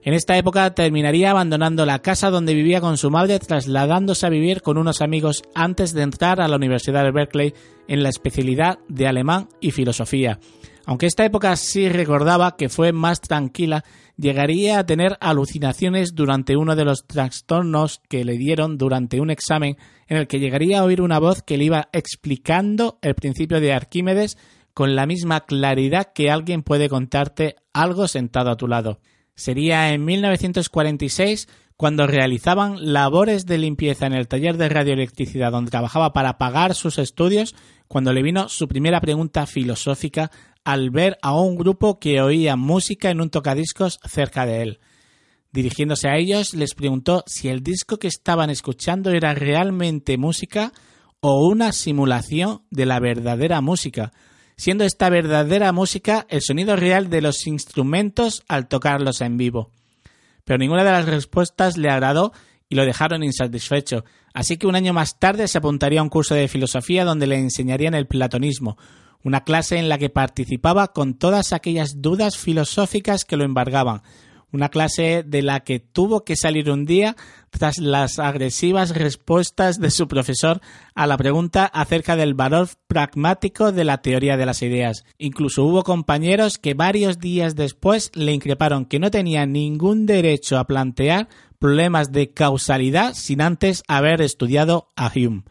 En 0.05 0.15
esta 0.15 0.37
época 0.37 0.75
terminaría 0.75 1.31
abandonando 1.31 1.87
la 1.87 2.01
casa 2.01 2.31
donde 2.31 2.55
vivía 2.55 2.81
con 2.81 2.97
su 2.97 3.09
madre, 3.09 3.39
trasladándose 3.39 4.27
a 4.27 4.31
vivir 4.31 4.61
con 4.61 4.77
unos 4.77 5.01
amigos 5.01 5.43
antes 5.55 5.93
de 5.93 6.03
entrar 6.03 6.41
a 6.41 6.49
la 6.49 6.57
Universidad 6.57 7.05
de 7.05 7.13
Berkeley 7.13 7.55
en 7.87 8.03
la 8.03 8.09
especialidad 8.09 8.81
de 8.89 9.07
alemán 9.07 9.49
y 9.61 9.71
filosofía. 9.71 10.41
Aunque 10.87 11.07
esta 11.07 11.25
época 11.25 11.55
sí 11.55 11.89
recordaba 11.89 12.57
que 12.57 12.69
fue 12.69 12.93
más 12.93 13.21
tranquila, 13.21 13.85
llegaría 14.17 14.81
a 14.81 14.87
tener 14.87 15.17
alucinaciones 15.21 16.17
durante 16.17 16.57
uno 16.57 16.75
de 16.75 16.85
los 16.85 17.07
trastornos 17.07 18.01
que 18.09 18.25
le 18.25 18.37
dieron 18.37 18.79
durante 18.79 19.21
un 19.21 19.31
examen 19.31 19.77
en 20.09 20.17
el 20.17 20.27
que 20.27 20.41
llegaría 20.41 20.81
a 20.81 20.85
oír 20.85 21.01
una 21.01 21.21
voz 21.21 21.43
que 21.43 21.57
le 21.57 21.65
iba 21.65 21.89
explicando 21.93 22.99
el 23.03 23.15
principio 23.15 23.61
de 23.61 23.73
Arquímedes 23.73 24.37
con 24.75 24.97
la 24.97 25.07
misma 25.07 25.43
claridad 25.43 26.13
que 26.13 26.29
alguien 26.29 26.65
puede 26.65 26.89
contarte 26.89 27.55
algo 27.73 28.09
sentado 28.09 28.51
a 28.51 28.57
tu 28.57 28.67
lado. 28.67 28.99
Sería 29.35 29.93
en 29.93 30.05
1946 30.05 31.49
cuando 31.77 32.07
realizaban 32.07 32.93
labores 32.93 33.47
de 33.47 33.59
limpieza 33.59 34.07
en 34.07 34.13
el 34.13 34.29
taller 34.29 34.57
de 34.57 34.69
radioelectricidad 34.69 35.51
donde 35.51 35.71
trabajaba 35.71 36.13
para 36.13 36.39
pagar 36.39 36.75
sus 36.75 36.99
estudios, 36.99 37.55
cuando 37.89 38.13
le 38.13 38.23
vino 38.23 38.49
su 38.49 38.69
primera 38.69 39.01
pregunta 39.01 39.47
filosófica 39.47 40.31
al 40.65 40.91
ver 40.91 41.19
a 41.23 41.35
un 41.35 41.57
grupo 41.57 41.99
que 41.99 42.21
oía 42.21 42.57
música 42.57 43.11
en 43.11 43.21
un 43.21 43.31
tocadiscos 43.31 43.99
cerca 44.05 44.47
de 44.47 44.63
él. 44.63 44.81
Dirigiéndose 45.51 46.09
a 46.09 46.17
ellos, 46.17 46.55
les 46.55 46.75
preguntó 46.75 47.25
si 47.27 47.49
el 47.49 47.63
disco 47.63 47.99
que 47.99 48.09
estaban 48.09 48.49
escuchando 48.49 49.11
era 49.11 49.35
realmente 49.35 50.17
música 50.17 50.73
o 51.21 51.47
una 51.47 51.73
simulación 51.73 52.63
de 52.71 52.87
la 52.87 53.01
verdadera 53.01 53.61
música, 53.61 54.13
siendo 54.63 54.85
esta 54.85 55.11
verdadera 55.11 55.73
música 55.73 56.25
el 56.31 56.41
sonido 56.41 56.77
real 56.77 57.11
de 57.11 57.21
los 57.21 57.49
instrumentos 57.49 58.45
al 58.47 58.69
tocarlos 58.69 59.21
en 59.21 59.37
vivo. 59.37 59.73
Pero 60.45 60.57
ninguna 60.59 60.85
de 60.85 60.93
las 60.93 61.07
respuestas 61.07 61.77
le 61.77 61.91
agradó 61.91 62.33
y 62.69 62.77
lo 62.77 62.87
dejaron 62.87 63.25
insatisfecho, 63.25 64.05
así 64.33 64.59
que 64.59 64.69
un 64.69 64.77
año 64.77 64.93
más 64.93 65.19
tarde 65.19 65.49
se 65.49 65.59
apuntaría 65.59 65.99
a 65.99 66.05
un 66.05 66.09
curso 66.09 66.37
de 66.37 66.47
filosofía 66.47 67.05
donde 67.05 67.27
le 67.27 67.39
enseñarían 67.39 67.95
el 67.95 68.07
platonismo, 68.07 68.79
una 69.25 69.43
clase 69.43 69.79
en 69.79 69.89
la 69.89 69.99
que 69.99 70.11
participaba 70.11 70.93
con 70.93 71.15
todas 71.15 71.53
aquellas 71.53 72.01
dudas 72.01 72.39
filosóficas 72.39 73.25
que 73.25 73.37
lo 73.37 73.43
embargaban, 73.43 74.03
una 74.53 74.69
clase 74.69 75.25
de 75.27 75.43
la 75.43 75.61
que 75.61 75.81
tuvo 75.81 76.25
que 76.25 76.37
salir 76.37 76.71
un 76.71 76.85
día 76.85 77.17
tras 77.51 77.79
las 77.79 78.19
agresivas 78.19 78.95
respuestas 78.97 79.81
de 79.81 79.91
su 79.91 80.09
profesor 80.09 80.61
a 80.95 81.07
la 81.07 81.17
pregunta 81.17 81.65
acerca 81.65 82.17
del 82.17 82.35
valor 82.35 82.69
pragmático 82.87 83.73
de 83.73 83.85
la 83.85 84.03
teoría 84.03 84.37
de 84.37 84.47
las 84.47 84.63
ideas. 84.63 85.05
Incluso 85.19 85.65
hubo 85.65 85.83
compañeros 85.83 86.59
que 86.59 86.75
varios 86.75 87.19
días 87.19 87.57
después 87.57 88.11
le 88.15 88.33
increparon 88.33 88.85
que 88.85 88.99
no 88.99 89.11
tenía 89.11 89.47
ningún 89.47 90.07
derecho 90.07 90.59
a 90.59 90.67
plantear 90.67 91.29
problemas 91.59 92.13
de 92.13 92.33
causalidad 92.33 93.15
sin 93.15 93.41
antes 93.41 93.83
haber 93.89 94.21
estudiado 94.21 94.93
a 94.97 95.11
Hume. 95.15 95.45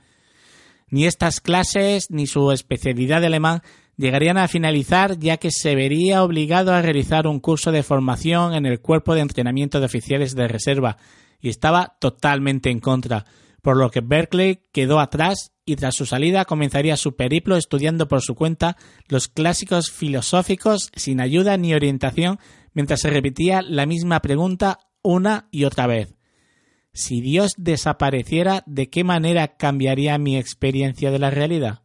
Ni 0.90 1.06
estas 1.06 1.40
clases 1.40 2.12
ni 2.12 2.28
su 2.28 2.52
especialidad 2.52 3.22
de 3.22 3.28
alemán 3.28 3.62
llegarían 4.02 4.40
a 4.40 4.48
finalizar 4.48 5.20
ya 5.20 5.38
que 5.38 5.52
se 5.52 5.76
vería 5.76 6.24
obligado 6.24 6.74
a 6.74 6.82
realizar 6.82 7.28
un 7.28 7.40
curso 7.40 7.72
de 7.72 7.84
formación 7.84 8.56
en 8.56 8.66
el 8.66 8.82
cuerpo 8.82 9.14
de 9.14 9.22
entrenamiento 9.22 9.80
de 9.80 9.86
oficiales 9.86 10.34
de 10.36 10.48
reserva 10.48 10.98
y 11.40 11.50
estaba 11.50 11.98
totalmente 12.00 12.72
en 12.72 12.80
contra, 12.80 13.26
por 13.62 13.78
lo 13.78 13.92
que 13.92 14.02
Berkeley 14.02 14.64
quedó 14.74 15.00
atrás 15.00 15.52
y 15.66 15.76
tras 15.76 15.96
su 15.96 16.08
salida 16.08 16.46
comenzaría 16.46 16.98
su 16.98 17.16
periplo 17.16 17.58
estudiando 17.58 18.08
por 18.08 18.22
su 18.22 18.34
cuenta 18.34 18.76
los 19.08 19.28
clásicos 19.28 19.92
filosóficos 19.92 20.90
sin 20.96 21.22
ayuda 21.22 21.56
ni 21.58 21.76
orientación 21.76 22.40
mientras 22.74 23.02
se 23.02 23.12
repetía 23.12 23.62
la 23.62 23.86
misma 23.86 24.20
pregunta 24.22 24.80
una 25.04 25.48
y 25.52 25.66
otra 25.66 25.86
vez. 25.86 26.16
Si 26.92 27.22
Dios 27.22 27.54
desapareciera, 27.56 28.64
¿de 28.66 28.90
qué 28.90 29.04
manera 29.04 29.56
cambiaría 29.58 30.18
mi 30.18 30.38
experiencia 30.38 31.12
de 31.12 31.20
la 31.20 31.30
realidad? 31.30 31.84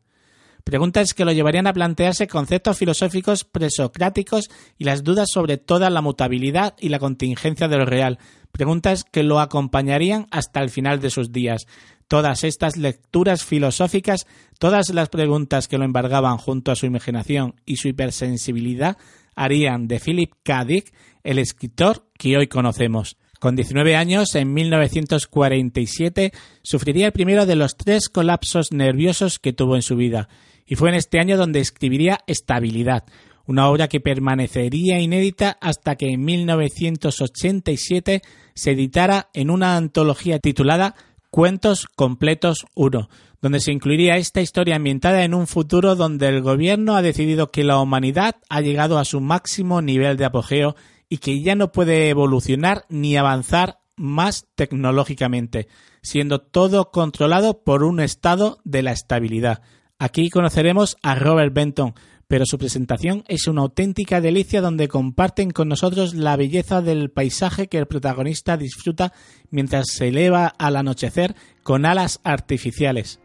Preguntas 0.68 1.14
que 1.14 1.25
lo 1.25 1.30
llevarían 1.30 1.68
a 1.68 1.73
plantearse 1.73 2.26
conceptos 2.26 2.76
filosóficos 2.76 3.44
presocráticos 3.44 4.50
y 4.76 4.82
las 4.82 5.04
dudas 5.04 5.28
sobre 5.32 5.58
toda 5.58 5.90
la 5.90 6.00
mutabilidad 6.00 6.75
y 6.80 6.88
la 6.88 6.99
contingencia 6.99 7.68
de 7.68 7.76
lo 7.76 7.85
real. 7.85 8.18
Preguntas 8.50 9.04
que 9.04 9.23
lo 9.23 9.38
acompañarían 9.38 10.26
hasta 10.32 10.61
el 10.61 10.70
final 10.70 10.99
de 10.99 11.11
sus 11.11 11.30
días. 11.30 11.68
Todas 12.08 12.42
estas 12.42 12.76
lecturas 12.76 13.44
filosóficas, 13.44 14.26
todas 14.58 14.92
las 14.92 15.08
preguntas 15.08 15.68
que 15.68 15.78
lo 15.78 15.85
embargaban 15.85 16.37
junto 16.37 16.73
a 16.73 16.75
su 16.75 16.85
imaginación 16.85 17.54
y 17.64 17.76
su 17.76 17.87
hipersensibilidad, 17.87 18.96
harían 19.37 19.87
de 19.87 20.00
Philip 20.00 20.32
K. 20.42 20.64
Dick 20.64 20.92
el 21.23 21.38
escritor 21.38 22.08
que 22.18 22.37
hoy 22.37 22.49
conocemos. 22.49 23.16
Con 23.38 23.54
19 23.54 23.94
años, 23.94 24.35
en 24.35 24.52
1947, 24.52 26.32
sufriría 26.62 27.06
el 27.06 27.12
primero 27.12 27.46
de 27.46 27.54
los 27.54 27.76
tres 27.76 28.08
colapsos 28.08 28.73
nerviosos 28.73 29.38
que 29.38 29.52
tuvo 29.52 29.76
en 29.76 29.82
su 29.82 29.94
vida, 29.94 30.28
y 30.66 30.75
fue 30.75 30.90
en 30.90 30.96
este 30.96 31.20
año 31.20 31.37
donde 31.37 31.61
escribiría 31.61 32.20
Estabilidad, 32.26 33.04
una 33.46 33.68
obra 33.68 33.88
que 33.88 34.00
permanecería 34.00 35.00
inédita 35.00 35.56
hasta 35.61 35.96
que 35.96 36.12
en 36.12 36.25
1987 36.25 38.23
se 38.54 38.70
editara 38.73 39.28
en 39.32 39.50
una 39.50 39.76
antología 39.76 40.38
titulada 40.40 40.96
Cuentos 41.30 41.87
Completos 41.94 42.66
1, 42.75 43.08
donde 43.40 43.61
se 43.61 43.70
incluiría 43.70 44.16
esta 44.16 44.40
historia 44.40 44.76
ambientada 44.76 45.23
en 45.23 45.35
un 45.35 45.46
futuro 45.46 45.94
donde 45.94 46.28
el 46.28 46.42
gobierno 46.42 46.96
ha 46.96 47.02
decidido 47.02 47.50
que 47.50 47.62
la 47.62 47.78
humanidad 47.78 48.37
ha 48.49 48.61
llegado 48.61 48.99
a 48.99 49.04
su 49.04 49.20
máximo 49.20 49.82
nivel 49.82 50.16
de 50.16 50.25
apogeo 50.25 50.75
y 51.08 51.18
que 51.18 51.40
ya 51.42 51.54
no 51.54 51.70
puede 51.70 52.08
evolucionar 52.08 52.85
ni 52.88 53.16
avanzar 53.16 53.78
más 53.96 54.46
tecnológicamente, 54.54 55.68
siendo 56.02 56.40
todo 56.40 56.90
controlado 56.90 57.62
por 57.62 57.85
un 57.85 58.00
estado 58.00 58.58
de 58.64 58.82
la 58.82 58.92
estabilidad. 58.92 59.62
Aquí 59.99 60.29
conoceremos 60.29 60.99
a 61.03 61.15
Robert 61.15 61.55
Benton, 61.55 61.95
pero 62.29 62.45
su 62.45 62.59
presentación 62.59 63.25
es 63.29 63.47
una 63.47 63.62
auténtica 63.62 64.21
delicia 64.21 64.61
donde 64.61 64.88
comparten 64.88 65.50
con 65.50 65.69
nosotros 65.69 66.12
la 66.12 66.37
belleza 66.37 66.83
del 66.83 67.11
paisaje 67.11 67.69
que 67.69 67.79
el 67.79 67.87
protagonista 67.87 68.59
disfruta 68.59 69.15
mientras 69.50 69.87
se 69.88 70.09
eleva 70.09 70.49
al 70.49 70.76
anochecer 70.76 71.35
con 71.62 71.87
alas 71.87 72.21
artificiales. 72.25 73.21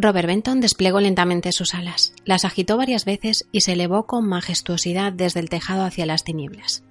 Robert 0.00 0.28
Benton 0.28 0.60
desplegó 0.60 1.00
lentamente 1.00 1.50
sus 1.50 1.74
alas, 1.74 2.14
las 2.24 2.44
agitó 2.44 2.76
varias 2.76 3.04
veces 3.04 3.48
y 3.50 3.62
se 3.62 3.72
elevó 3.72 4.06
con 4.06 4.28
majestuosidad 4.28 5.12
desde 5.12 5.40
el 5.40 5.50
tejado 5.50 5.82
hacia 5.84 6.06
las 6.06 6.22
tinieblas. 6.22 6.84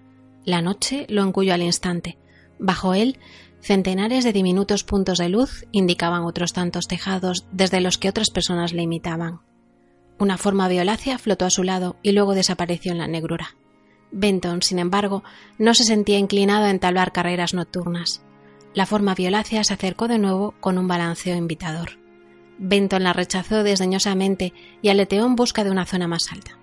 La 0.44 0.62
noche 0.62 1.06
lo 1.08 1.24
enculló 1.24 1.54
al 1.54 1.62
instante. 1.62 2.18
Bajo 2.60 2.94
él, 2.94 3.18
centenares 3.62 4.26
de 4.26 4.34
diminutos 4.34 4.84
puntos 4.84 5.20
de 5.20 5.30
luz 5.30 5.66
indicaban 5.72 6.24
otros 6.24 6.52
tantos 6.52 6.88
tejados 6.88 7.46
desde 7.54 7.80
los 7.80 7.98
que 7.98 8.10
otras 8.10 8.30
personas 8.30 8.74
le 8.74 8.82
imitaban. 8.82 9.40
Una 10.20 10.38
forma 10.38 10.68
violácea 10.68 11.18
flotó 11.18 11.46
a 11.46 11.50
su 11.50 11.64
lado 11.64 11.96
y 12.04 12.12
luego 12.12 12.36
desapareció 12.36 12.92
en 12.92 12.98
la 12.98 13.08
negrura. 13.08 13.56
Benton, 14.12 14.62
sin 14.62 14.80
embargo, 14.80 15.24
no 15.58 15.74
se 15.76 15.86
sentía 15.86 16.18
inclinado 16.18 16.66
a 16.66 16.72
entablar 16.72 17.14
carreras 17.14 17.54
nocturnas. 17.54 18.22
La 18.74 18.86
forma 18.86 19.16
violácea 19.16 19.64
se 19.64 19.74
acercó 19.74 20.10
de 20.10 20.20
nuevo 20.20 20.56
con 20.60 20.78
un 20.78 20.90
balanceo 20.90 21.38
invitador. 21.38 22.06
Benton 22.60 23.04
la 23.04 23.14
rechazó 23.14 23.64
desdeñosamente 23.64 24.54
y 24.82 24.90
aleteó 24.90 25.26
en 25.26 25.36
busca 25.36 25.64
de 25.64 25.72
una 25.72 25.86
zona 25.86 26.08
más 26.08 26.32
alta. 26.32 26.58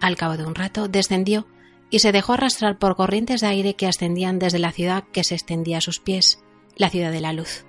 Al 0.00 0.16
cabo 0.16 0.36
de 0.36 0.44
un 0.44 0.54
rato 0.54 0.88
descendió 0.88 1.46
y 1.90 2.00
se 2.00 2.12
dejó 2.12 2.34
arrastrar 2.34 2.78
por 2.78 2.96
corrientes 2.96 3.40
de 3.40 3.46
aire 3.46 3.74
que 3.74 3.86
ascendían 3.86 4.38
desde 4.38 4.58
la 4.58 4.72
ciudad 4.72 5.04
que 5.12 5.24
se 5.24 5.34
extendía 5.34 5.78
a 5.78 5.82
sus 5.82 6.00
pies, 6.00 6.42
la 6.76 6.90
ciudad 6.90 7.12
de 7.12 7.20
la 7.20 7.32
luz. 7.32 7.64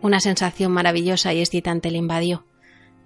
Una 0.00 0.20
sensación 0.20 0.72
maravillosa 0.72 1.32
y 1.32 1.40
excitante 1.40 1.90
le 1.90 1.98
invadió. 1.98 2.46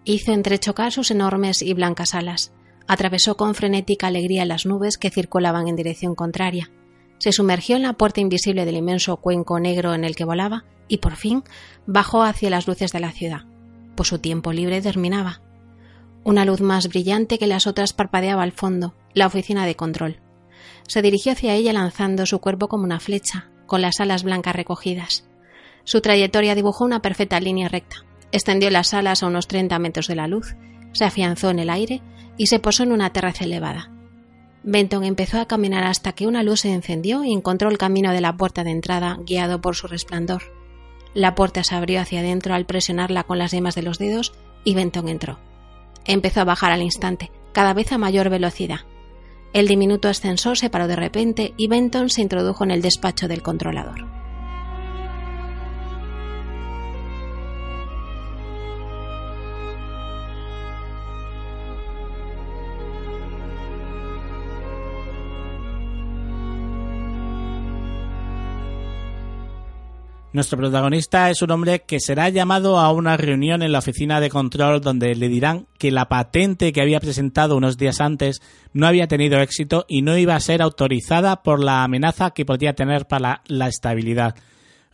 Hizo 0.05 0.33
entrechocar 0.33 0.93
sus 0.93 1.11
enormes 1.11 1.63
y 1.63 1.75
blancas 1.75 2.15
alas, 2.15 2.53
atravesó 2.87 3.37
con 3.37 3.55
frenética 3.55 4.07
alegría 4.07 4.45
las 4.45 4.65
nubes 4.65 4.97
que 4.99 5.11
circulaban 5.11 5.69
en 5.69 5.77
dirección 5.77 6.15
contraria, 6.15 6.71
se 7.19 7.33
sumergió 7.33 7.77
en 7.77 7.83
la 7.83 7.95
puerta 7.95 8.21
invisible 8.21 8.65
del 8.65 8.77
inmenso 8.77 9.17
cuenco 9.17 9.59
negro 9.59 9.95
en 9.95 10.05
el 10.05 10.15
que 10.15 10.25
volaba 10.25 10.65
y 10.87 10.99
por 10.99 11.17
fin 11.17 11.43
bajó 11.87 12.23
hacia 12.23 12.51
las 12.51 12.67
luces 12.69 12.93
de 12.93 13.01
la 13.01 13.11
ciudad 13.11 13.47
pues 13.97 14.09
su 14.11 14.19
tiempo 14.19 14.53
libre 14.53 14.81
terminaba. 14.81 15.41
Una 16.23 16.45
luz 16.45 16.61
más 16.61 16.89
brillante 16.89 17.39
que 17.39 17.47
las 17.47 17.67
otras 17.67 17.93
parpadeaba 17.93 18.43
al 18.43 18.53
fondo, 18.53 18.95
la 19.15 19.27
oficina 19.27 19.67
de 19.67 19.75
control. 19.75 20.21
Se 20.87 21.03
dirigió 21.03 21.33
hacia 21.33 21.55
ella 21.55 21.73
lanzando 21.73 22.27
su 22.27 22.41
cuerpo 22.41 22.69
como 22.69 22.85
una 22.85 23.01
flecha, 23.01 23.51
con 23.67 23.83
las 23.83 24.01
alas 24.01 24.23
blancas 24.23 24.55
recogidas. 24.55 25.29
Su 25.85 26.01
trayectoria 26.01 26.55
dibujó 26.55 26.85
una 26.85 27.03
perfecta 27.03 27.41
línea 27.41 27.69
recta. 27.69 28.05
Extendió 28.33 28.71
las 28.71 28.93
alas 28.95 29.23
a 29.23 29.27
unos 29.27 29.49
30 29.49 29.79
metros 29.79 30.09
de 30.09 30.17
la 30.17 30.29
luz, 30.29 30.57
se 30.93 31.05
afianzó 31.05 31.51
en 31.51 31.59
el 31.59 31.71
aire 31.71 32.03
y 32.37 32.47
se 32.47 32.59
posó 32.59 32.83
en 32.83 32.93
una 32.93 33.13
terraza 33.13 33.45
elevada. 33.45 33.93
Benton 34.63 35.05
empezó 35.05 35.41
a 35.41 35.47
caminar 35.47 35.85
hasta 35.85 36.13
que 36.13 36.27
una 36.27 36.43
luz 36.43 36.61
se 36.61 36.73
encendió 36.73 37.23
y 37.23 37.33
encontró 37.33 37.69
el 37.69 37.79
camino 37.79 38.13
de 38.13 38.21
la 38.21 38.37
puerta 38.37 38.65
de 38.65 38.73
entrada 38.73 39.17
guiado 39.25 39.61
por 39.61 39.77
su 39.77 39.87
resplandor. 39.87 40.56
La 41.17 41.35
puerta 41.35 41.65
se 41.65 41.75
abrió 41.75 42.03
hacia 42.03 42.21
adentro 42.21 42.53
al 42.53 42.67
presionarla 42.67 43.25
con 43.25 43.39
las 43.39 43.51
yemas 43.51 43.75
de 43.75 43.81
los 43.81 43.99
dedos 43.99 44.35
y 44.65 44.75
Benton 44.75 45.09
entró. 45.09 45.39
Empezó 46.05 46.43
a 46.43 46.45
bajar 46.45 46.73
al 46.73 46.83
instante, 46.83 47.33
cada 47.53 47.73
vez 47.73 47.91
a 47.91 47.97
mayor 47.97 48.29
velocidad. 48.29 48.81
El 49.55 49.67
diminuto 49.67 50.09
ascensor 50.09 50.59
se 50.59 50.69
paró 50.69 50.89
de 50.89 50.97
repente 50.97 51.55
y 51.57 51.69
Benton 51.69 52.11
se 52.11 52.21
introdujo 52.21 52.65
en 52.65 52.71
el 52.71 52.83
despacho 52.83 53.29
del 53.29 53.41
controlador. 53.43 54.16
Nuestro 70.37 70.59
protagonista 70.59 71.31
es 71.31 71.41
un 71.41 71.51
hombre 71.51 71.85
que 71.87 71.99
será 71.99 72.29
llamado 72.29 72.79
a 72.79 72.93
una 72.93 73.17
reunión 73.17 73.63
en 73.63 73.73
la 73.73 73.79
oficina 73.79 74.21
de 74.21 74.29
control 74.29 74.83
donde 74.83 75.15
le 75.15 75.31
dirán 75.31 75.67
que 75.79 75.91
la 75.91 76.11
patente 76.11 76.75
que 76.75 76.83
había 76.83 77.01
presentado 77.01 77.57
unos 77.57 77.79
días 77.79 78.03
antes 78.03 78.43
no 78.75 78.87
había 78.87 79.09
tenido 79.09 79.41
éxito 79.41 79.87
y 79.89 80.03
no 80.03 80.19
iba 80.19 80.37
a 80.37 80.41
ser 80.41 80.61
autorizada 80.61 81.43
por 81.43 81.65
la 81.65 81.83
amenaza 81.85 82.33
que 82.33 82.45
podía 82.45 82.75
tener 82.75 83.07
para 83.07 83.41
la 83.47 83.69
estabilidad. 83.69 84.35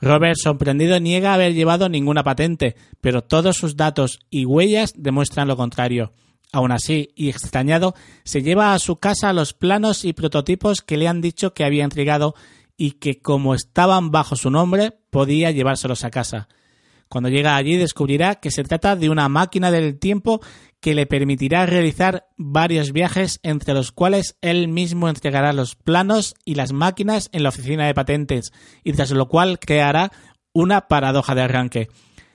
Robert, 0.01 0.37
sorprendido, 0.41 1.01
niega 1.01 1.35
haber 1.35 1.55
llevado 1.55 1.89
ninguna 1.89 2.23
patente, 2.23 2.77
pero 3.01 3.25
todos 3.25 3.57
sus 3.57 3.77
datos 3.77 4.21
y 4.31 4.45
huellas 4.45 4.93
demuestran 4.97 5.49
lo 5.49 5.57
contrario. 5.57 6.13
Aún 6.53 6.71
así, 6.71 7.09
y 7.17 7.31
extrañado, 7.31 7.97
se 8.23 8.43
lleva 8.43 8.75
a 8.75 8.79
su 8.79 8.97
casa 8.97 9.33
los 9.33 9.55
planos 9.55 10.05
y 10.05 10.13
prototipos 10.13 10.83
que 10.83 10.99
le 10.99 11.09
han 11.09 11.21
dicho 11.21 11.53
que 11.53 11.65
había 11.65 11.83
entregado 11.83 12.37
y 12.77 12.93
que 12.93 13.21
como 13.21 13.55
estaban 13.55 14.11
bajo 14.11 14.37
su 14.37 14.51
nombre 14.51 14.93
podía 15.11 15.51
llevárselos 15.51 16.05
a 16.05 16.11
casa. 16.11 16.49
Cuando 17.09 17.29
llega 17.29 17.57
allí 17.57 17.77
descubrirá 17.77 18.37
que 18.37 18.51
se 18.51 18.65
trata 18.65 18.97
de 18.97 19.11
una 19.11 19.29
máquina 19.29 19.71
del 19.71 19.99
tiempo 19.99 20.41
que 20.81 20.95
le 20.95 21.07
permitirá 21.07 21.67
realizar 21.67 22.27
varios 22.39 22.93
viajes 22.93 23.39
entre 23.43 23.75
los 23.75 23.93
cuales 23.93 24.37
él 24.41 24.69
mismo 24.69 25.09
entregará 25.09 25.53
los 25.53 25.77
planos 25.77 26.35
y 26.45 26.55
las 26.55 26.73
máquinas 26.73 27.29
en 27.33 27.43
la 27.43 27.51
oficina 27.51 27.87
de 27.87 27.95
patentes 27.95 28.53
y 28.83 28.95
tras 28.95 29.11
lo 29.11 29.29
cual 29.29 29.59
creará 29.59 30.11
una 30.55 30.89
paradoja 30.89 31.35
de 31.35 31.43
arranque. 31.43 31.89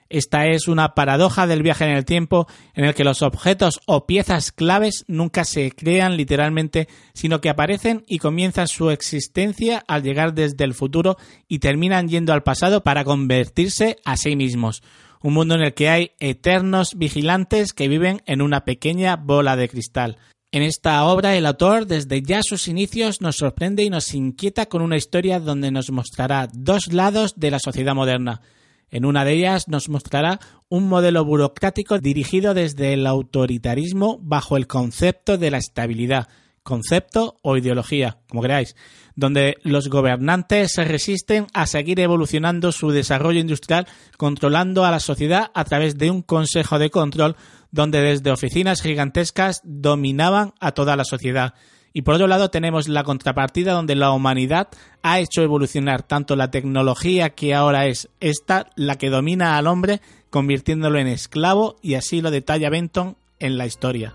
Esta 0.10 0.48
es 0.48 0.68
una 0.68 0.94
paradoja 0.96 1.48
del 1.48 1.64
viaje 1.64 1.86
en 1.86 1.92
el 1.92 2.06
tiempo 2.06 2.48
en 2.74 2.86
el 2.86 2.96
que 2.96 3.04
los 3.04 3.22
objetos 3.22 3.82
o 3.86 4.06
piezas 4.06 4.52
claves 4.52 5.04
nunca 5.08 5.44
se 5.44 5.72
crean 5.72 6.16
literalmente, 6.16 6.88
sino 7.14 7.42
que 7.42 7.50
aparecen 7.50 8.04
y 8.08 8.20
comienzan 8.20 8.68
su 8.68 8.90
existencia 8.90 9.84
al 9.88 10.04
llegar 10.04 10.34
desde 10.34 10.64
el 10.64 10.74
futuro 10.74 11.18
y 11.48 11.60
terminan 11.60 12.08
yendo 12.08 12.32
al 12.32 12.44
pasado 12.44 12.84
para 12.84 13.04
convertirse 13.04 13.98
a 14.06 14.16
sí 14.16 14.36
mismos. 14.36 14.82
Un 15.22 15.34
mundo 15.34 15.56
en 15.56 15.62
el 15.62 15.74
que 15.74 15.90
hay 15.90 16.12
eternos 16.20 16.96
vigilantes 16.96 17.74
que 17.74 17.90
viven 17.90 18.22
en 18.28 18.42
una 18.42 18.64
pequeña 18.64 19.18
bola 19.18 19.56
de 19.58 19.68
cristal. 19.68 20.18
En 20.52 20.64
esta 20.64 21.04
obra 21.04 21.36
el 21.36 21.46
autor 21.46 21.86
desde 21.86 22.22
ya 22.22 22.42
sus 22.42 22.70
inicios 22.70 23.20
nos 23.20 23.36
sorprende 23.36 23.84
y 23.84 23.90
nos 23.90 24.14
inquieta 24.14 24.68
con 24.68 24.82
una 24.82 24.96
historia 24.96 25.42
donde 25.42 25.72
nos 25.72 25.92
mostrará 25.92 26.48
dos 26.54 26.94
lados 26.94 27.34
de 27.36 27.52
la 27.52 27.60
sociedad 27.60 27.94
moderna 27.94 28.42
en 28.90 29.06
una 29.06 29.26
de 29.26 29.34
ellas 29.34 29.68
nos 29.68 29.90
mostrará 29.90 30.40
un 30.70 30.88
modelo 30.88 31.24
burocrático 31.26 32.00
dirigido 32.00 32.54
desde 32.54 32.94
el 32.94 33.06
autoritarismo 33.08 34.20
bajo 34.22 34.58
el 34.58 34.68
concepto 34.68 35.38
de 35.38 35.52
la 35.52 35.58
estabilidad, 35.58 36.28
concepto 36.64 37.38
o 37.42 37.58
ideología, 37.58 38.18
como 38.30 38.42
queráis, 38.42 38.76
donde 39.16 39.56
los 39.64 39.90
gobernantes 39.90 40.74
se 40.74 40.86
resisten 40.86 41.48
a 41.54 41.66
seguir 41.66 42.00
evolucionando 42.00 42.72
su 42.72 42.92
desarrollo 42.92 43.40
industrial 43.40 43.88
controlando 44.18 44.86
a 44.86 44.92
la 44.92 45.00
sociedad 45.00 45.52
a 45.54 45.64
través 45.64 45.98
de 45.98 46.12
un 46.12 46.22
consejo 46.22 46.78
de 46.78 46.90
control 46.90 47.36
donde 47.72 48.02
desde 48.02 48.32
oficinas 48.32 48.82
gigantescas 48.82 49.62
dominaban 49.64 50.54
a 50.60 50.72
toda 50.74 50.96
la 50.96 51.04
sociedad 51.04 51.54
y 51.98 52.04
por 52.04 52.14
otro 52.14 52.28
lado 52.28 52.52
tenemos 52.52 52.88
la 52.88 53.04
contrapartida 53.04 53.74
donde 53.74 53.96
la 53.96 54.12
humanidad 54.12 54.68
ha 55.02 55.20
hecho 55.20 55.42
evolucionar 55.42 56.04
tanto 56.04 56.36
la 56.36 56.52
tecnología 56.52 57.32
que 57.32 57.56
ahora 57.56 57.88
es 57.88 58.08
esta 58.20 58.68
la 58.76 59.00
que 59.00 59.10
domina 59.10 59.58
al 59.58 59.66
hombre 59.66 60.00
convirtiéndolo 60.30 61.00
en 61.00 61.08
esclavo 61.08 61.78
y 61.82 61.96
así 61.96 62.22
lo 62.22 62.30
detalla 62.30 62.70
Benton 62.70 63.18
en 63.40 63.58
la 63.58 63.66
historia. 63.66 64.14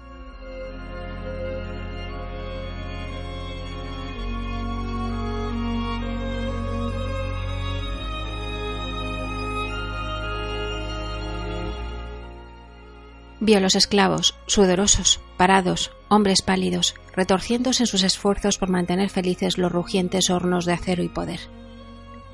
Vio 13.41 13.57
a 13.57 13.61
los 13.61 13.75
esclavos, 13.75 14.37
sudorosos, 14.47 15.21
parados, 15.37 15.91
hombres 16.13 16.43
pálidos, 16.43 16.95
retorciéndose 17.17 17.85
en 17.85 17.87
sus 17.87 18.03
esfuerzos 18.03 18.59
por 18.59 18.69
mantener 18.69 19.09
felices 19.09 19.57
los 19.57 19.73
rugientes 19.73 20.29
hornos 20.29 20.67
de 20.67 20.75
acero 20.75 21.03
y 21.03 21.09
poder. 21.09 21.41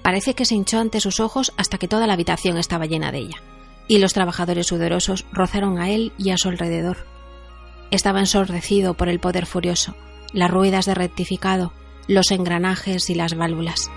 Parece 0.02 0.34
que 0.34 0.44
se 0.44 0.56
hinchó 0.56 0.80
ante 0.80 1.00
sus 1.00 1.20
ojos 1.20 1.52
hasta 1.56 1.78
que 1.78 1.86
toda 1.86 2.06
la 2.08 2.14
habitación 2.14 2.58
estaba 2.58 2.86
llena 2.86 3.12
de 3.12 3.18
ella, 3.18 3.42
y 3.86 3.98
los 3.98 4.14
trabajadores 4.14 4.66
sudorosos 4.66 5.26
rozaron 5.32 5.78
a 5.78 5.90
él 5.90 6.12
y 6.18 6.30
a 6.30 6.36
su 6.36 6.48
alrededor. 6.48 7.06
Estaba 7.92 8.18
ensordecido 8.18 8.94
por 8.94 9.08
el 9.08 9.20
poder 9.20 9.46
furioso, 9.46 9.94
las 10.32 10.50
ruedas 10.50 10.86
de 10.86 10.94
rectificado, 10.94 11.72
los 12.08 12.32
engranajes 12.32 13.08
y 13.10 13.14
las 13.14 13.36
válvulas. 13.36 13.90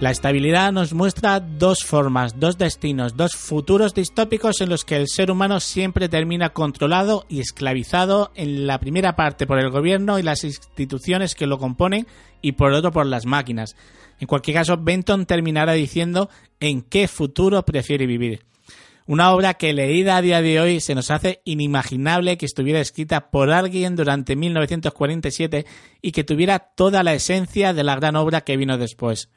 La 0.00 0.10
estabilidad 0.10 0.72
nos 0.72 0.94
muestra 0.94 1.40
dos 1.40 1.84
formas, 1.84 2.40
dos 2.40 2.56
destinos, 2.56 3.18
dos 3.18 3.32
futuros 3.36 3.92
distópicos 3.92 4.62
en 4.62 4.70
los 4.70 4.86
que 4.86 4.96
el 4.96 5.08
ser 5.08 5.30
humano 5.30 5.60
siempre 5.60 6.08
termina 6.08 6.54
controlado 6.54 7.26
y 7.28 7.40
esclavizado 7.40 8.32
en 8.34 8.66
la 8.66 8.80
primera 8.80 9.14
parte 9.14 9.46
por 9.46 9.58
el 9.58 9.68
gobierno 9.68 10.18
y 10.18 10.22
las 10.22 10.42
instituciones 10.42 11.34
que 11.34 11.46
lo 11.46 11.58
componen 11.58 12.06
y 12.40 12.52
por 12.52 12.72
otro 12.72 12.92
por 12.92 13.04
las 13.04 13.26
máquinas. 13.26 13.76
En 14.20 14.26
cualquier 14.26 14.56
caso, 14.56 14.78
Benton 14.78 15.26
terminará 15.26 15.74
diciendo 15.74 16.30
en 16.60 16.80
qué 16.80 17.06
futuro 17.06 17.62
prefiere 17.66 18.06
vivir. 18.06 18.40
Una 19.06 19.34
obra 19.34 19.52
que 19.52 19.74
leída 19.74 20.16
a 20.16 20.22
día 20.22 20.40
de 20.40 20.60
hoy 20.60 20.80
se 20.80 20.94
nos 20.94 21.10
hace 21.10 21.42
inimaginable 21.44 22.38
que 22.38 22.46
estuviera 22.46 22.80
escrita 22.80 23.30
por 23.30 23.50
alguien 23.50 23.96
durante 23.96 24.34
1947 24.34 25.66
y 26.00 26.12
que 26.12 26.24
tuviera 26.24 26.58
toda 26.58 27.02
la 27.02 27.12
esencia 27.12 27.74
de 27.74 27.84
la 27.84 27.96
gran 27.96 28.16
obra 28.16 28.40
que 28.40 28.56
vino 28.56 28.78
después. 28.78 29.28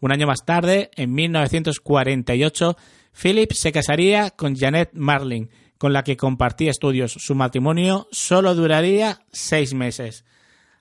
Un 0.00 0.12
año 0.12 0.26
más 0.26 0.44
tarde, 0.44 0.90
en 0.96 1.14
1948, 1.14 2.76
Philip 3.20 3.52
se 3.52 3.72
casaría 3.72 4.30
con 4.30 4.56
Janet 4.56 4.90
Marlin, 4.92 5.50
con 5.78 5.92
la 5.92 6.04
que 6.04 6.16
compartía 6.16 6.70
estudios. 6.70 7.12
Su 7.12 7.34
matrimonio 7.34 8.08
solo 8.10 8.54
duraría 8.54 9.20
seis 9.32 9.74
meses. 9.74 10.24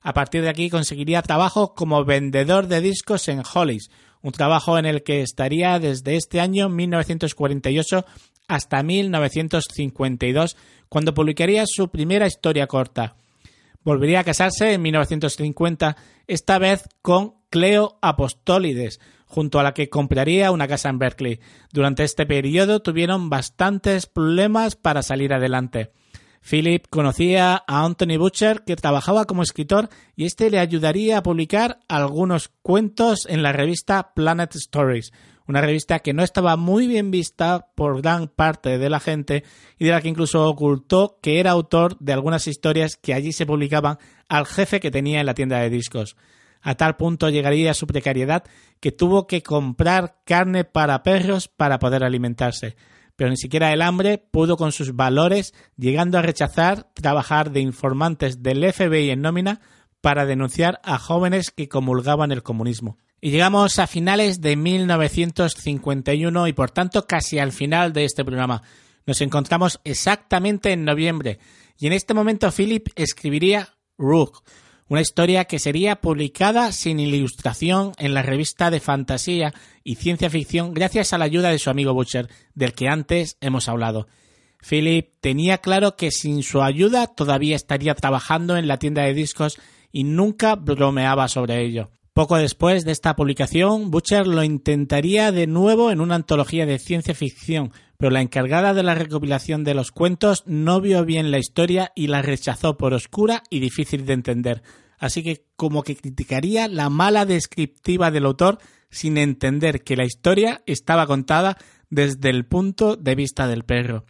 A 0.02 0.14
partir 0.14 0.42
de 0.42 0.50
aquí 0.50 0.70
conseguiría 0.70 1.22
trabajo 1.22 1.74
como 1.74 2.04
vendedor 2.06 2.68
de 2.68 2.82
discos 2.82 3.28
en 3.28 3.42
Hollis, 3.42 3.90
un 4.22 4.32
trabajo 4.32 4.78
en 4.78 4.86
el 4.86 5.04
que 5.04 5.22
estaría 5.22 5.80
desde 5.80 6.16
este 6.16 6.42
año 6.42 6.70
1948 6.70 8.06
hasta 8.48 8.84
1952, 8.84 10.58
cuando 10.90 11.14
publicaría 11.14 11.64
su 11.66 11.90
primera 11.90 12.28
historia 12.28 12.68
corta. 12.68 13.16
Volvería 13.84 14.20
a 14.20 14.24
casarse 14.24 14.74
en 14.74 14.82
1950, 14.82 15.96
esta 16.28 16.60
vez 16.60 16.88
con 17.02 17.36
Cleo 17.56 17.98
Apostólides, 18.02 19.00
junto 19.28 19.62
a 19.62 19.64
la 19.64 19.74
que 19.74 19.88
compraría 19.88 20.52
una 20.52 20.68
casa 20.68 20.90
en 20.90 21.00
Berkeley. 21.00 21.40
Durante 21.72 22.04
este 22.04 22.26
periodo 22.26 22.82
tuvieron 22.82 23.30
bastantes 23.30 24.08
problemas 24.08 24.76
para 24.76 25.02
salir 25.02 25.34
adelante. 25.34 25.94
Philip 26.42 26.86
conocía 26.90 27.64
a 27.66 27.86
Anthony 27.86 28.18
Butcher, 28.20 28.64
que 28.66 28.76
trabajaba 28.76 29.24
como 29.24 29.42
escritor, 29.42 29.88
y 30.18 30.26
este 30.26 30.50
le 30.50 30.60
ayudaría 30.60 31.20
a 31.20 31.24
publicar 31.24 31.80
algunos 31.88 32.50
cuentos 32.62 33.26
en 33.26 33.42
la 33.42 33.54
revista 33.54 34.12
Planet 34.14 34.54
Stories, 34.56 35.14
una 35.48 35.62
revista 35.62 36.00
que 36.00 36.12
no 36.12 36.24
estaba 36.24 36.58
muy 36.58 36.88
bien 36.88 37.10
vista 37.10 37.68
por 37.74 38.02
gran 38.02 38.28
parte 38.28 38.78
de 38.78 38.90
la 38.90 39.00
gente 39.00 39.46
y 39.80 39.86
de 39.86 39.92
la 39.92 40.02
que 40.02 40.10
incluso 40.10 40.46
ocultó 40.46 41.20
que 41.22 41.40
era 41.40 41.52
autor 41.52 41.98
de 42.02 42.12
algunas 42.12 42.48
historias 42.48 42.98
que 42.98 43.14
allí 43.14 43.32
se 43.32 43.46
publicaban 43.46 43.98
al 44.28 44.46
jefe 44.46 44.82
que 44.82 44.92
tenía 44.92 45.22
en 45.22 45.26
la 45.26 45.36
tienda 45.36 45.60
de 45.60 45.70
discos. 45.70 46.18
A 46.62 46.76
tal 46.76 46.96
punto 46.96 47.30
llegaría 47.30 47.74
su 47.74 47.88
precariedad 47.88 48.44
que 48.80 48.92
tuvo 48.92 49.28
que 49.28 49.44
comprar 49.44 50.18
carne 50.26 50.64
para 50.64 51.04
perros 51.04 51.48
para 51.48 51.80
poder 51.80 52.04
alimentarse. 52.04 52.76
Pero 53.16 53.30
ni 53.30 53.38
siquiera 53.38 53.72
el 53.72 53.82
hambre 53.82 54.18
pudo 54.18 54.58
con 54.58 54.72
sus 54.72 54.96
valores, 54.96 55.54
llegando 55.78 56.18
a 56.18 56.22
rechazar 56.22 56.92
trabajar 56.94 57.52
de 57.52 57.62
informantes 57.62 58.44
del 58.44 58.72
FBI 58.74 59.12
en 59.12 59.22
nómina 59.22 59.62
para 60.02 60.26
denunciar 60.26 60.82
a 60.84 61.00
jóvenes 61.00 61.52
que 61.52 61.70
comulgaban 61.70 62.32
el 62.32 62.44
comunismo. 62.44 62.98
Y 63.22 63.32
llegamos 63.32 63.80
a 63.80 63.88
finales 63.88 64.42
de 64.42 64.56
1951 64.56 66.48
y 66.48 66.54
por 66.54 66.72
tanto 66.72 67.08
casi 67.08 67.40
al 67.40 67.54
final 67.54 67.94
de 67.94 68.06
este 68.06 68.24
programa. 68.24 68.62
Nos 69.08 69.22
encontramos 69.22 69.80
exactamente 69.84 70.72
en 70.72 70.84
noviembre 70.84 71.40
y 71.78 71.88
en 71.88 71.94
este 71.94 72.14
momento 72.14 72.52
Philip 72.52 72.90
escribiría 72.96 73.70
Rook, 73.98 74.44
una 74.88 75.02
historia 75.02 75.46
que 75.46 75.60
sería 75.60 75.96
publicada 75.96 76.72
sin 76.72 77.00
ilustración 77.00 77.94
en 77.98 78.14
la 78.14 78.22
revista 78.22 78.70
de 78.70 78.80
fantasía 78.80 79.54
y 79.84 79.96
ciencia 79.96 80.30
ficción 80.30 80.74
gracias 80.74 81.12
a 81.12 81.18
la 81.18 81.26
ayuda 81.26 81.50
de 81.50 81.60
su 81.60 81.70
amigo 81.70 81.94
Butcher, 81.94 82.30
del 82.54 82.74
que 82.74 82.88
antes 82.88 83.38
hemos 83.42 83.68
hablado. 83.68 84.08
Philip 84.68 85.10
tenía 85.22 85.60
claro 85.60 85.96
que 85.96 86.12
sin 86.12 86.44
su 86.44 86.62
ayuda 86.62 87.08
todavía 87.08 87.56
estaría 87.56 87.96
trabajando 87.96 88.58
en 88.58 88.68
la 88.68 88.78
tienda 88.78 89.04
de 89.04 89.14
discos 89.14 89.60
y 89.92 90.04
nunca 90.04 90.56
bromeaba 90.56 91.28
sobre 91.28 91.64
ello. 91.64 91.90
Poco 92.16 92.38
después 92.38 92.86
de 92.86 92.94
esta 92.94 93.18
publicación, 93.18 93.92
Butcher 93.92 94.26
lo 94.26 94.42
intentaría 94.42 95.34
de 95.34 95.48
nuevo 95.48 95.92
en 95.92 96.00
una 96.00 96.16
antología 96.16 96.66
de 96.66 96.80
ciencia 96.80 97.14
ficción, 97.14 97.74
pero 97.98 98.10
la 98.10 98.22
encargada 98.22 98.74
de 98.74 98.84
la 98.84 98.96
recopilación 98.96 99.66
de 99.66 99.74
los 99.74 99.92
cuentos 99.92 100.44
no 100.46 100.80
vio 100.80 101.04
bien 101.04 101.30
la 101.30 101.40
historia 101.40 101.92
y 101.94 102.08
la 102.08 102.22
rechazó 102.22 102.78
por 102.78 102.94
oscura 102.94 103.44
y 103.50 103.60
difícil 103.60 104.06
de 104.06 104.14
entender. 104.14 104.64
Así 104.98 105.24
que 105.24 105.44
como 105.58 105.84
que 105.84 105.98
criticaría 105.98 106.70
la 106.70 106.90
mala 106.90 107.26
descriptiva 107.26 108.12
del 108.12 108.28
autor 108.28 108.60
sin 108.90 109.18
entender 109.18 109.84
que 109.84 109.98
la 109.98 110.06
historia 110.06 110.62
estaba 110.68 111.08
contada 111.08 111.58
desde 111.90 112.30
el 112.30 112.46
punto 112.46 112.96
de 112.96 113.16
vista 113.16 113.46
del 113.46 113.66
perro. 113.66 114.06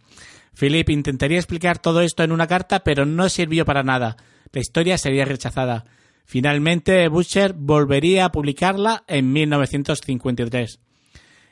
Philip 0.54 0.90
intentaría 0.90 1.38
explicar 1.38 1.80
todo 1.80 2.02
esto 2.02 2.22
en 2.22 2.30
una 2.30 2.46
carta, 2.46 2.84
pero 2.84 3.04
no 3.04 3.28
sirvió 3.28 3.64
para 3.64 3.82
nada. 3.82 4.16
La 4.52 4.60
historia 4.60 4.96
sería 4.96 5.24
rechazada. 5.24 5.86
Finalmente, 6.26 7.06
Butcher 7.08 7.54
volvería 7.54 8.24
a 8.24 8.32
publicarla 8.32 9.04
en 9.06 9.32
1953. 9.32 10.80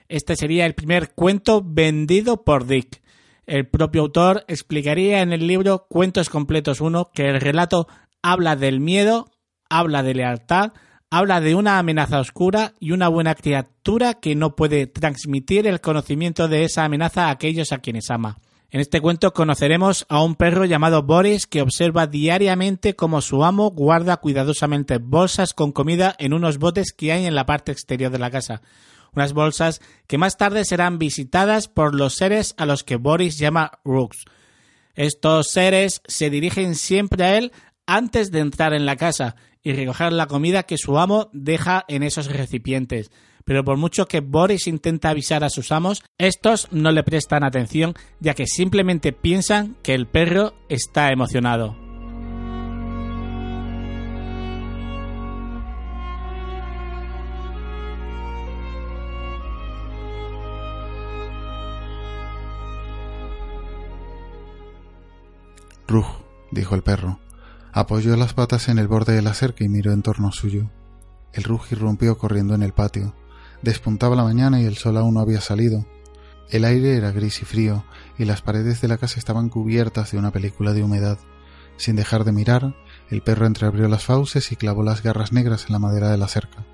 Este 0.09 0.37
sería 0.37 0.67
el 0.67 0.75
primer 0.75 1.15
cuento 1.15 1.63
vendido 1.65 2.43
por 2.43 2.67
Dick. 2.67 3.01
El 3.47 3.69
propio 3.69 4.03
autor 4.03 4.45
explicaría 4.49 5.23
en 5.23 5.33
el 5.33 5.47
libro 5.47 5.87
Cuentos 5.89 6.29
Completos 6.29 6.81
1 6.81 7.13
que 7.15 7.29
el 7.29 7.41
relato 7.41 7.87
habla 8.21 8.57
del 8.57 8.81
miedo, 8.81 9.31
habla 9.71 10.03
de 10.03 10.15
lealtad, 10.15 10.73
habla 11.09 11.41
de 11.41 11.55
una 11.55 11.79
amenaza 11.79 12.19
oscura 12.19 12.75
y 12.81 12.91
una 12.91 13.07
buena 13.07 13.37
criatura 13.37 14.15
que 14.15 14.35
no 14.35 14.57
puede 14.57 14.89
transmitir 14.89 15.69
el 15.69 15.81
conocimiento 15.81 16.49
de 16.49 16.65
esa 16.65 16.85
amenaza 16.85 17.27
a 17.27 17.31
aquellos 17.31 17.71
a 17.71 17.79
quienes 17.79 18.11
ama. 18.11 18.39
En 18.75 18.81
este 18.81 19.01
cuento 19.01 19.33
conoceremos 19.33 20.05
a 20.09 20.21
un 20.21 20.35
perro 20.35 20.65
llamado 20.65 21.05
Boris 21.05 21.47
que 21.47 21.63
observa 21.63 22.09
diariamente 22.09 22.97
cómo 22.97 23.21
su 23.21 23.45
amo 23.45 23.71
guarda 23.71 24.17
cuidadosamente 24.17 24.99
bolsas 24.99 25.55
con 25.55 25.71
comida 25.71 26.17
en 26.19 26.35
unos 26.35 26.59
botes 26.59 26.93
que 26.93 27.13
hay 27.13 27.25
en 27.25 27.37
la 27.37 27.47
parte 27.47 27.71
exterior 27.71 28.11
de 28.11 28.19
la 28.19 28.33
casa. 28.33 28.63
Unas 29.15 29.33
bolsas 29.33 29.81
que 30.09 30.19
más 30.19 30.37
tarde 30.37 30.65
serán 30.65 30.99
visitadas 30.99 31.69
por 31.69 31.95
los 31.95 32.17
seres 32.17 32.57
a 32.59 32.67
los 32.67 32.83
que 32.83 32.97
Boris 32.97 33.39
llama 33.39 33.79
Rooks. 33.85 34.25
Estos 34.97 35.53
seres 35.53 36.03
se 36.09 36.29
dirigen 36.29 36.75
siempre 36.75 37.23
a 37.23 37.39
él 37.39 37.53
antes 37.87 38.33
de 38.33 38.41
entrar 38.41 38.75
en 38.75 38.87
la 38.87 38.97
casa 38.97 39.37
y 39.63 39.73
recoger 39.73 40.13
la 40.13 40.27
comida 40.27 40.65
que 40.65 40.79
su 40.79 40.99
amo 40.99 41.31
deja 41.33 41.85
en 41.87 42.03
esos 42.03 42.27
recipientes 42.27 43.13
pero 43.45 43.65
por 43.65 43.77
mucho 43.77 44.07
que 44.07 44.21
Boris 44.21 44.67
intenta 44.67 45.11
avisar 45.11 45.45
a 45.45 45.51
sus 45.51 45.73
amos, 45.73 46.03
estos 46.19 46.69
no 46.71 46.91
le 46.93 47.03
prestan 47.03 47.45
atención 47.45 47.95
ya 48.21 48.35
que 48.35 48.47
simplemente 48.47 49.13
piensan 49.13 49.77
que 49.83 49.95
el 49.95 50.07
perro 50.07 50.55
está 50.69 51.11
emocionado. 51.11 51.77
Rug, 65.87 66.07
dijo 66.51 66.75
el 66.75 66.83
perro. 66.83 67.21
Apoyó 67.73 68.17
las 68.17 68.35
patas 68.35 68.69
en 68.69 68.79
el 68.79 68.89
borde 68.89 69.15
de 69.15 69.23
la 69.23 69.35
cerca 69.35 69.65
y 69.65 69.69
miró 69.69 69.93
en 69.93 70.03
torno 70.03 70.33
suyo. 70.33 70.71
El 71.33 71.45
Rug 71.45 71.63
irrumpió 71.71 72.17
corriendo 72.17 72.55
en 72.55 72.63
el 72.63 72.73
patio. 72.73 73.15
Despuntaba 73.65 74.15
la 74.15 74.25
mañana 74.25 74.61
y 74.61 74.67
el 74.67 74.77
sol 74.77 74.99
aún 74.99 75.15
no 75.15 75.21
había 75.21 75.41
salido. 75.41 75.87
El 76.51 76.67
aire 76.67 76.99
era 76.99 77.13
gris 77.13 77.41
y 77.41 77.47
frío, 77.47 77.83
y 78.19 78.27
las 78.27 78.43
paredes 78.43 78.83
de 78.83 78.89
la 78.89 78.99
casa 78.99 79.19
estaban 79.19 79.49
cubiertas 79.49 80.13
de 80.13 80.19
una 80.19 80.33
película 80.33 80.75
de 80.75 80.83
humedad. 80.83 81.19
Sin 81.79 81.97
dejar 81.97 82.25
de 82.25 82.33
mirar, 82.33 82.77
el 83.09 83.23
perro 83.23 83.47
entreabrió 83.47 83.89
las 83.89 84.05
fauces 84.05 84.53
y 84.53 84.57
clavó 84.57 84.83
las 84.83 85.03
garras 85.03 85.33
negras 85.33 85.65
en 85.67 85.73
la 85.73 85.79
madera 85.79 86.11
de 86.11 86.19
la 86.19 86.29
cerca. 86.29 86.67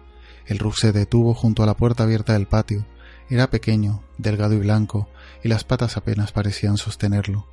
El 0.47 0.59
rug 0.59 0.75
se 0.75 0.91
detuvo 0.91 1.33
junto 1.33 1.63
a 1.63 1.67
la 1.67 1.77
puerta 1.77 2.03
abierta 2.03 2.33
del 2.33 2.49
patio. 2.49 2.85
Era 3.29 3.51
pequeño, 3.51 4.03
delgado 4.19 4.55
y 4.55 4.59
blanco, 4.59 5.09
y 5.45 5.49
las 5.49 5.63
patas 5.63 5.97
apenas 5.97 6.33
parecían 6.33 6.77
sostenerlo. 6.77 7.47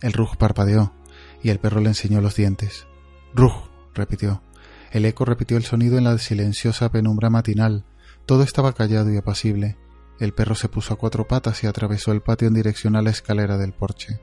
El 0.00 0.14
rug 0.14 0.38
parpadeó, 0.38 0.94
y 1.42 1.50
el 1.50 1.58
perro 1.58 1.82
le 1.82 1.90
enseñó 1.90 2.22
los 2.22 2.34
dientes. 2.34 2.86
Rug, 3.34 3.52
repitió. 3.92 4.42
El 4.90 5.04
eco 5.04 5.26
repitió 5.26 5.58
el 5.58 5.64
sonido 5.64 5.98
en 5.98 6.04
la 6.04 6.16
silenciosa 6.16 6.90
penumbra 6.90 7.28
matinal. 7.28 7.84
Todo 8.30 8.44
estaba 8.44 8.72
callado 8.74 9.12
y 9.12 9.16
apacible. 9.16 9.76
El 10.20 10.32
perro 10.32 10.54
se 10.54 10.68
puso 10.68 10.94
a 10.94 10.96
cuatro 10.96 11.26
patas 11.26 11.64
y 11.64 11.66
atravesó 11.66 12.12
el 12.12 12.20
patio 12.20 12.46
en 12.46 12.54
dirección 12.54 12.94
a 12.94 13.02
la 13.02 13.10
escalera 13.10 13.58
del 13.58 13.72
porche. 13.72 14.20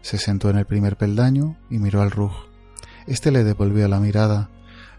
Se 0.00 0.16
sentó 0.16 0.48
en 0.48 0.56
el 0.56 0.64
primer 0.64 0.96
peldaño 0.96 1.58
y 1.68 1.78
miró 1.78 2.00
al 2.00 2.10
Rug. 2.10 2.32
Este 3.06 3.30
le 3.30 3.44
devolvió 3.44 3.86
la 3.86 4.00
mirada. 4.00 4.48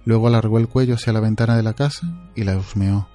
Luego 0.06 0.28
alargó 0.28 0.60
el 0.60 0.68
cuello 0.68 0.94
hacia 0.94 1.12
la 1.12 1.22
ventana 1.22 1.58
de 1.58 1.64
la 1.64 1.74
casa 1.74 2.30
y 2.36 2.44
la 2.44 2.56
husmeó. 2.56 3.10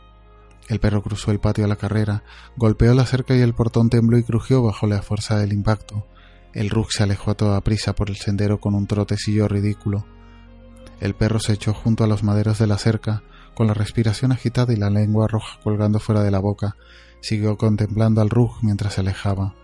El 0.66 0.80
perro 0.80 1.00
cruzó 1.00 1.30
el 1.30 1.38
patio 1.38 1.64
a 1.64 1.68
la 1.68 1.76
carrera, 1.76 2.24
golpeó 2.56 2.92
la 2.92 3.06
cerca 3.06 3.36
y 3.36 3.40
el 3.40 3.54
portón 3.54 3.88
tembló 3.88 4.18
y 4.18 4.24
crujió 4.24 4.64
bajo 4.64 4.88
la 4.88 5.00
fuerza 5.00 5.38
del 5.38 5.52
impacto. 5.52 6.08
El 6.54 6.70
Rug 6.70 6.90
se 6.90 7.04
alejó 7.04 7.30
a 7.30 7.36
toda 7.36 7.60
prisa 7.60 7.94
por 7.94 8.10
el 8.10 8.16
sendero 8.16 8.58
con 8.58 8.74
un 8.74 8.88
trotecillo 8.88 9.46
ridículo. 9.46 10.06
El 10.98 11.14
perro 11.14 11.38
se 11.38 11.52
echó 11.52 11.72
junto 11.72 12.02
a 12.02 12.08
los 12.08 12.24
maderos 12.24 12.58
de 12.58 12.66
la 12.66 12.78
cerca, 12.78 13.22
con 13.56 13.66
la 13.66 13.74
respiración 13.74 14.32
agitada 14.32 14.74
y 14.74 14.76
la 14.76 14.90
lengua 14.90 15.26
roja 15.26 15.58
colgando 15.64 15.98
fuera 15.98 16.22
de 16.22 16.30
la 16.30 16.38
boca. 16.38 16.76
Siguió 17.22 17.56
contemplando 17.56 18.20
al 18.20 18.28
Rug 18.28 18.52
mientras 18.60 18.94
se 18.94 19.00
alejaba. 19.00 19.54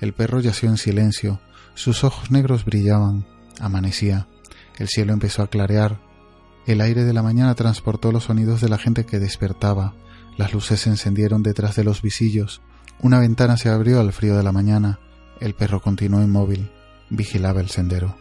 El 0.00 0.12
perro 0.12 0.38
yació 0.38 0.68
en 0.68 0.76
silencio. 0.76 1.40
Sus 1.74 2.04
ojos 2.04 2.30
negros 2.30 2.66
brillaban. 2.66 3.26
Amanecía. 3.58 4.28
El 4.76 4.88
cielo 4.88 5.14
empezó 5.14 5.42
a 5.42 5.48
clarear. 5.48 5.98
El 6.66 6.82
aire 6.82 7.04
de 7.04 7.14
la 7.14 7.22
mañana 7.22 7.54
transportó 7.54 8.12
los 8.12 8.24
sonidos 8.24 8.60
de 8.60 8.68
la 8.68 8.76
gente 8.76 9.06
que 9.06 9.18
despertaba. 9.18 9.94
Las 10.36 10.52
luces 10.52 10.80
se 10.80 10.90
encendieron 10.90 11.42
detrás 11.42 11.74
de 11.74 11.84
los 11.84 12.02
visillos. 12.02 12.60
Una 13.00 13.18
ventana 13.18 13.56
se 13.56 13.70
abrió 13.70 13.98
al 13.98 14.12
frío 14.12 14.36
de 14.36 14.42
la 14.42 14.52
mañana. 14.52 15.00
El 15.40 15.54
perro 15.54 15.80
continuó 15.80 16.20
inmóvil. 16.22 16.70
Vigilaba 17.08 17.62
el 17.62 17.70
sendero. 17.70 18.14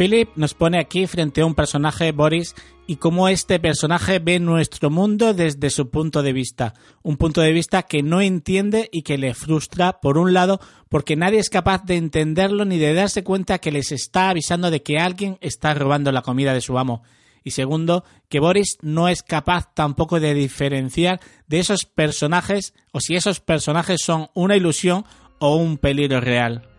Philip 0.00 0.30
nos 0.34 0.54
pone 0.54 0.80
aquí 0.80 1.06
frente 1.06 1.42
a 1.42 1.44
un 1.44 1.54
personaje, 1.54 2.12
Boris, 2.12 2.54
y 2.86 2.96
cómo 2.96 3.28
este 3.28 3.60
personaje 3.60 4.18
ve 4.18 4.40
nuestro 4.40 4.88
mundo 4.88 5.34
desde 5.34 5.68
su 5.68 5.90
punto 5.90 6.22
de 6.22 6.32
vista. 6.32 6.72
Un 7.02 7.18
punto 7.18 7.42
de 7.42 7.52
vista 7.52 7.82
que 7.82 8.02
no 8.02 8.22
entiende 8.22 8.88
y 8.92 9.02
que 9.02 9.18
le 9.18 9.34
frustra, 9.34 10.00
por 10.00 10.16
un 10.16 10.32
lado, 10.32 10.58
porque 10.88 11.16
nadie 11.16 11.38
es 11.38 11.50
capaz 11.50 11.84
de 11.84 11.98
entenderlo 11.98 12.64
ni 12.64 12.78
de 12.78 12.94
darse 12.94 13.22
cuenta 13.22 13.58
que 13.58 13.72
les 13.72 13.92
está 13.92 14.30
avisando 14.30 14.70
de 14.70 14.82
que 14.82 14.96
alguien 14.96 15.36
está 15.42 15.74
robando 15.74 16.12
la 16.12 16.22
comida 16.22 16.54
de 16.54 16.62
su 16.62 16.78
amo. 16.78 17.02
Y 17.44 17.50
segundo, 17.50 18.02
que 18.30 18.40
Boris 18.40 18.78
no 18.80 19.06
es 19.06 19.22
capaz 19.22 19.74
tampoco 19.74 20.18
de 20.18 20.32
diferenciar 20.32 21.20
de 21.46 21.60
esos 21.60 21.84
personajes 21.84 22.72
o 22.92 23.00
si 23.00 23.16
esos 23.16 23.40
personajes 23.40 24.00
son 24.02 24.30
una 24.32 24.56
ilusión 24.56 25.04
o 25.40 25.56
un 25.56 25.76
peligro 25.76 26.22
real. 26.22 26.69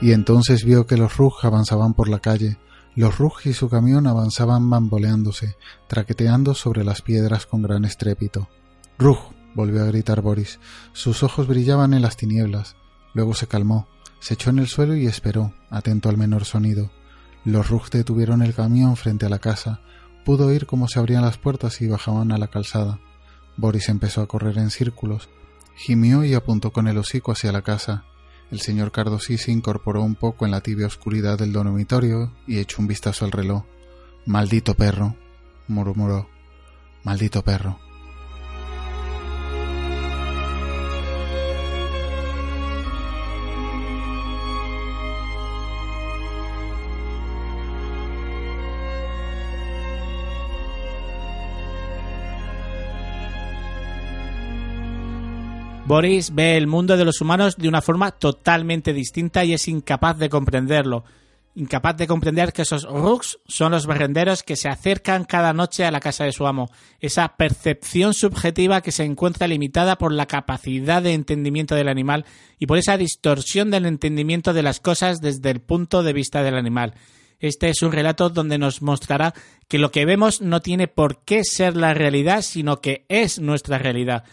Y 0.00 0.12
entonces 0.12 0.64
vio 0.64 0.86
que 0.86 0.96
los 0.96 1.16
Rug 1.16 1.34
avanzaban 1.42 1.94
por 1.94 2.08
la 2.08 2.20
calle. 2.20 2.58
Los 2.94 3.18
Rug 3.18 3.34
y 3.44 3.52
su 3.52 3.68
camión 3.68 4.06
avanzaban 4.06 4.68
bamboleándose, 4.68 5.56
traqueteando 5.88 6.54
sobre 6.54 6.84
las 6.84 7.02
piedras 7.02 7.46
con 7.46 7.62
gran 7.62 7.84
estrépito. 7.84 8.48
Rug, 8.98 9.18
volvió 9.54 9.82
a 9.82 9.86
gritar 9.86 10.20
Boris. 10.20 10.60
Sus 10.92 11.22
ojos 11.22 11.46
brillaban 11.46 11.94
en 11.94 12.02
las 12.02 12.16
tinieblas. 12.16 12.76
Luego 13.14 13.34
se 13.34 13.46
calmó, 13.46 13.88
se 14.20 14.34
echó 14.34 14.50
en 14.50 14.58
el 14.58 14.68
suelo 14.68 14.96
y 14.96 15.06
esperó, 15.06 15.52
atento 15.70 16.08
al 16.08 16.16
menor 16.16 16.44
sonido. 16.44 16.90
Los 17.44 17.68
Rug 17.68 17.88
detuvieron 17.90 18.42
el 18.42 18.54
camión 18.54 18.96
frente 18.96 19.26
a 19.26 19.28
la 19.28 19.38
casa. 19.38 19.80
Pudo 20.24 20.46
oír 20.46 20.66
cómo 20.66 20.88
se 20.88 20.98
abrían 20.98 21.22
las 21.22 21.38
puertas 21.38 21.80
y 21.80 21.88
bajaban 21.88 22.32
a 22.32 22.38
la 22.38 22.48
calzada. 22.48 23.00
Boris 23.56 23.88
empezó 23.88 24.20
a 24.22 24.26
correr 24.26 24.58
en 24.58 24.70
círculos. 24.70 25.28
Gimió 25.76 26.24
y 26.24 26.34
apuntó 26.34 26.72
con 26.72 26.88
el 26.88 26.98
hocico 26.98 27.32
hacia 27.32 27.52
la 27.52 27.62
casa. 27.62 28.04
El 28.50 28.60
señor 28.60 28.92
Cardosí 28.92 29.36
se 29.36 29.52
incorporó 29.52 30.02
un 30.02 30.14
poco 30.14 30.44
en 30.44 30.52
la 30.52 30.62
tibia 30.62 30.86
oscuridad 30.86 31.38
del 31.38 31.52
dormitorio 31.52 32.32
y 32.46 32.58
echó 32.58 32.80
un 32.80 32.88
vistazo 32.88 33.24
al 33.24 33.32
reloj. 33.32 33.64
Maldito 34.24 34.74
perro, 34.74 35.16
murmuró. 35.66 36.28
Maldito 37.04 37.42
perro. 37.42 37.78
Boris 55.88 56.34
ve 56.34 56.58
el 56.58 56.66
mundo 56.66 56.98
de 56.98 57.06
los 57.06 57.22
humanos 57.22 57.56
de 57.56 57.66
una 57.66 57.80
forma 57.80 58.10
totalmente 58.10 58.92
distinta 58.92 59.42
y 59.46 59.54
es 59.54 59.68
incapaz 59.68 60.18
de 60.18 60.28
comprenderlo. 60.28 61.02
Incapaz 61.54 61.96
de 61.96 62.06
comprender 62.06 62.52
que 62.52 62.60
esos 62.60 62.84
Rugs 62.84 63.38
son 63.46 63.72
los 63.72 63.86
barrenderos 63.86 64.42
que 64.42 64.56
se 64.56 64.68
acercan 64.68 65.24
cada 65.24 65.54
noche 65.54 65.86
a 65.86 65.90
la 65.90 66.00
casa 66.00 66.24
de 66.24 66.32
su 66.32 66.46
amo. 66.46 66.70
Esa 67.00 67.36
percepción 67.38 68.12
subjetiva 68.12 68.82
que 68.82 68.92
se 68.92 69.04
encuentra 69.04 69.48
limitada 69.48 69.96
por 69.96 70.12
la 70.12 70.26
capacidad 70.26 71.02
de 71.02 71.14
entendimiento 71.14 71.74
del 71.74 71.88
animal 71.88 72.26
y 72.58 72.66
por 72.66 72.76
esa 72.76 72.98
distorsión 72.98 73.70
del 73.70 73.86
entendimiento 73.86 74.52
de 74.52 74.64
las 74.64 74.80
cosas 74.80 75.22
desde 75.22 75.48
el 75.48 75.62
punto 75.62 76.02
de 76.02 76.12
vista 76.12 76.42
del 76.42 76.56
animal. 76.56 76.96
Este 77.40 77.70
es 77.70 77.80
un 77.80 77.92
relato 77.92 78.28
donde 78.28 78.58
nos 78.58 78.82
mostrará 78.82 79.32
que 79.68 79.78
lo 79.78 79.90
que 79.90 80.04
vemos 80.04 80.42
no 80.42 80.60
tiene 80.60 80.86
por 80.86 81.24
qué 81.24 81.44
ser 81.44 81.78
la 81.78 81.94
realidad, 81.94 82.42
sino 82.42 82.82
que 82.82 83.06
es 83.08 83.38
nuestra 83.38 83.78
realidad 83.78 84.24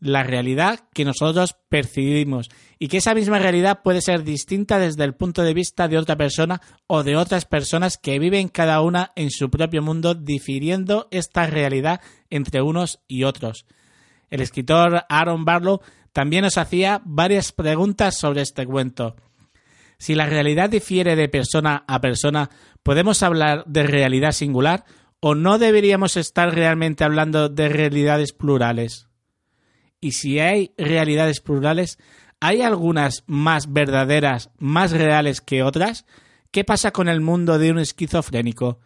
la 0.00 0.22
realidad 0.22 0.80
que 0.92 1.04
nosotros 1.04 1.56
percibimos 1.68 2.50
y 2.78 2.88
que 2.88 2.98
esa 2.98 3.14
misma 3.14 3.38
realidad 3.38 3.80
puede 3.82 4.00
ser 4.00 4.24
distinta 4.24 4.78
desde 4.78 5.04
el 5.04 5.14
punto 5.14 5.42
de 5.42 5.54
vista 5.54 5.88
de 5.88 5.98
otra 5.98 6.16
persona 6.16 6.60
o 6.86 7.02
de 7.02 7.16
otras 7.16 7.46
personas 7.46 7.96
que 7.96 8.18
viven 8.18 8.48
cada 8.48 8.80
una 8.80 9.12
en 9.16 9.30
su 9.30 9.50
propio 9.50 9.82
mundo 9.82 10.14
difiriendo 10.14 11.08
esta 11.10 11.46
realidad 11.46 12.00
entre 12.28 12.60
unos 12.60 13.00
y 13.08 13.24
otros. 13.24 13.66
El 14.30 14.40
escritor 14.40 15.04
Aaron 15.08 15.44
Barlow 15.44 15.80
también 16.12 16.42
nos 16.42 16.58
hacía 16.58 17.00
varias 17.04 17.52
preguntas 17.52 18.18
sobre 18.18 18.42
este 18.42 18.66
cuento. 18.66 19.16
Si 19.98 20.14
la 20.14 20.26
realidad 20.26 20.68
difiere 20.70 21.16
de 21.16 21.28
persona 21.28 21.84
a 21.86 22.00
persona, 22.00 22.50
¿podemos 22.82 23.22
hablar 23.22 23.64
de 23.66 23.84
realidad 23.84 24.32
singular 24.32 24.84
o 25.20 25.34
no 25.34 25.58
deberíamos 25.58 26.16
estar 26.16 26.54
realmente 26.54 27.04
hablando 27.04 27.48
de 27.48 27.68
realidades 27.68 28.32
plurales? 28.32 29.08
Y 30.04 30.12
si 30.12 30.38
hay 30.38 30.74
realidades 30.76 31.40
plurales, 31.40 31.98
¿hay 32.38 32.60
algunas 32.60 33.24
más 33.26 33.72
verdaderas, 33.72 34.50
más 34.58 34.92
reales 34.92 35.40
que 35.40 35.62
otras? 35.62 36.04
¿Qué 36.50 36.62
pasa 36.62 36.90
con 36.90 37.08
el 37.08 37.22
mundo 37.22 37.58
de 37.58 37.70
un 37.70 37.78
esquizofrénico? 37.78 38.80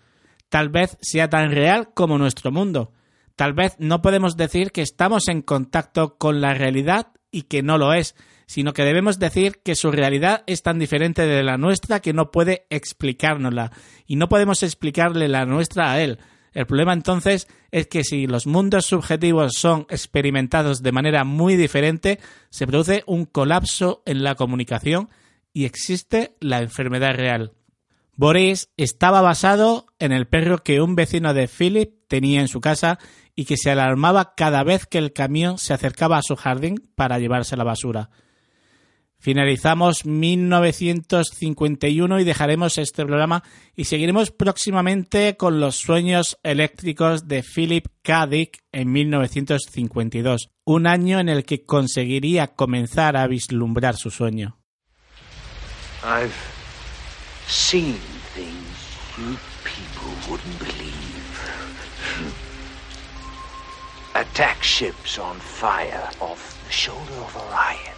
Tal 0.48 0.68
vez 0.68 0.96
sea 1.00 1.28
tan 1.28 1.50
real 1.50 1.88
como 1.92 2.18
nuestro 2.18 2.52
mundo. 2.52 2.92
Tal 3.34 3.52
vez 3.52 3.74
no 3.80 4.00
podemos 4.00 4.36
decir 4.36 4.70
que 4.70 4.80
estamos 4.80 5.26
en 5.26 5.42
contacto 5.42 6.18
con 6.18 6.40
la 6.40 6.54
realidad 6.54 7.08
y 7.32 7.42
que 7.42 7.64
no 7.64 7.78
lo 7.78 7.94
es, 7.94 8.14
sino 8.46 8.72
que 8.72 8.84
debemos 8.84 9.18
decir 9.18 9.58
que 9.64 9.74
su 9.74 9.90
realidad 9.90 10.44
es 10.46 10.62
tan 10.62 10.78
diferente 10.78 11.26
de 11.26 11.42
la 11.42 11.58
nuestra 11.58 11.98
que 11.98 12.12
no 12.12 12.30
puede 12.30 12.68
explicárnosla, 12.70 13.72
y 14.06 14.14
no 14.14 14.28
podemos 14.28 14.62
explicarle 14.62 15.26
la 15.26 15.46
nuestra 15.46 15.90
a 15.90 16.00
él, 16.00 16.20
el 16.52 16.66
problema 16.66 16.92
entonces 16.92 17.48
es 17.70 17.86
que 17.86 18.04
si 18.04 18.26
los 18.26 18.46
mundos 18.46 18.86
subjetivos 18.86 19.52
son 19.56 19.86
experimentados 19.90 20.82
de 20.82 20.92
manera 20.92 21.24
muy 21.24 21.56
diferente, 21.56 22.18
se 22.50 22.66
produce 22.66 23.04
un 23.06 23.24
colapso 23.24 24.02
en 24.06 24.22
la 24.22 24.34
comunicación 24.34 25.08
y 25.52 25.64
existe 25.64 26.36
la 26.40 26.60
enfermedad 26.60 27.14
real. 27.14 27.52
Boris 28.14 28.70
estaba 28.76 29.20
basado 29.20 29.86
en 29.98 30.12
el 30.12 30.26
perro 30.26 30.64
que 30.64 30.80
un 30.80 30.96
vecino 30.96 31.34
de 31.34 31.46
Philip 31.46 31.92
tenía 32.08 32.40
en 32.40 32.48
su 32.48 32.60
casa 32.60 32.98
y 33.36 33.44
que 33.44 33.56
se 33.56 33.70
alarmaba 33.70 34.34
cada 34.34 34.64
vez 34.64 34.86
que 34.86 34.98
el 34.98 35.12
camión 35.12 35.58
se 35.58 35.72
acercaba 35.72 36.18
a 36.18 36.22
su 36.22 36.34
jardín 36.34 36.90
para 36.96 37.20
llevarse 37.20 37.56
la 37.56 37.62
basura. 37.62 38.10
Finalizamos 39.20 40.06
1951 40.06 42.20
y 42.20 42.24
dejaremos 42.24 42.78
este 42.78 43.04
programa 43.04 43.42
y 43.74 43.82
seguiremos 43.84 44.30
próximamente 44.30 45.36
con 45.36 45.58
los 45.58 45.74
sueños 45.76 46.38
eléctricos 46.44 47.26
de 47.26 47.42
Philip 47.42 47.88
K. 48.02 48.28
Dick 48.28 48.62
en 48.70 48.92
1952, 48.92 50.50
un 50.64 50.86
año 50.86 51.18
en 51.18 51.28
el 51.28 51.42
que 51.44 51.64
conseguiría 51.64 52.46
comenzar 52.48 53.16
a 53.16 53.26
vislumbrar 53.26 53.96
su 53.96 54.10
sueño. 54.10 54.58
I've 56.04 56.32
seen 57.48 57.96
things 58.34 58.54
you 59.18 59.36
people 59.64 60.12
wouldn't 60.30 60.60
believe. 60.60 61.18
attack 64.18 64.62
ships 64.62 65.18
on 65.18 65.38
fire 65.38 66.08
off 66.20 66.60
the 66.66 66.72
shoulder 66.72 67.14
of 67.14 67.36
Orion. 67.36 67.97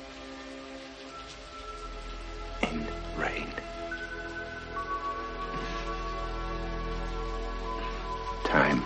Time 8.51 8.83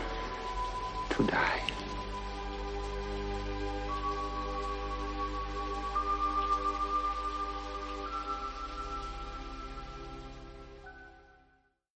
to 1.10 1.24
die. 1.24 1.65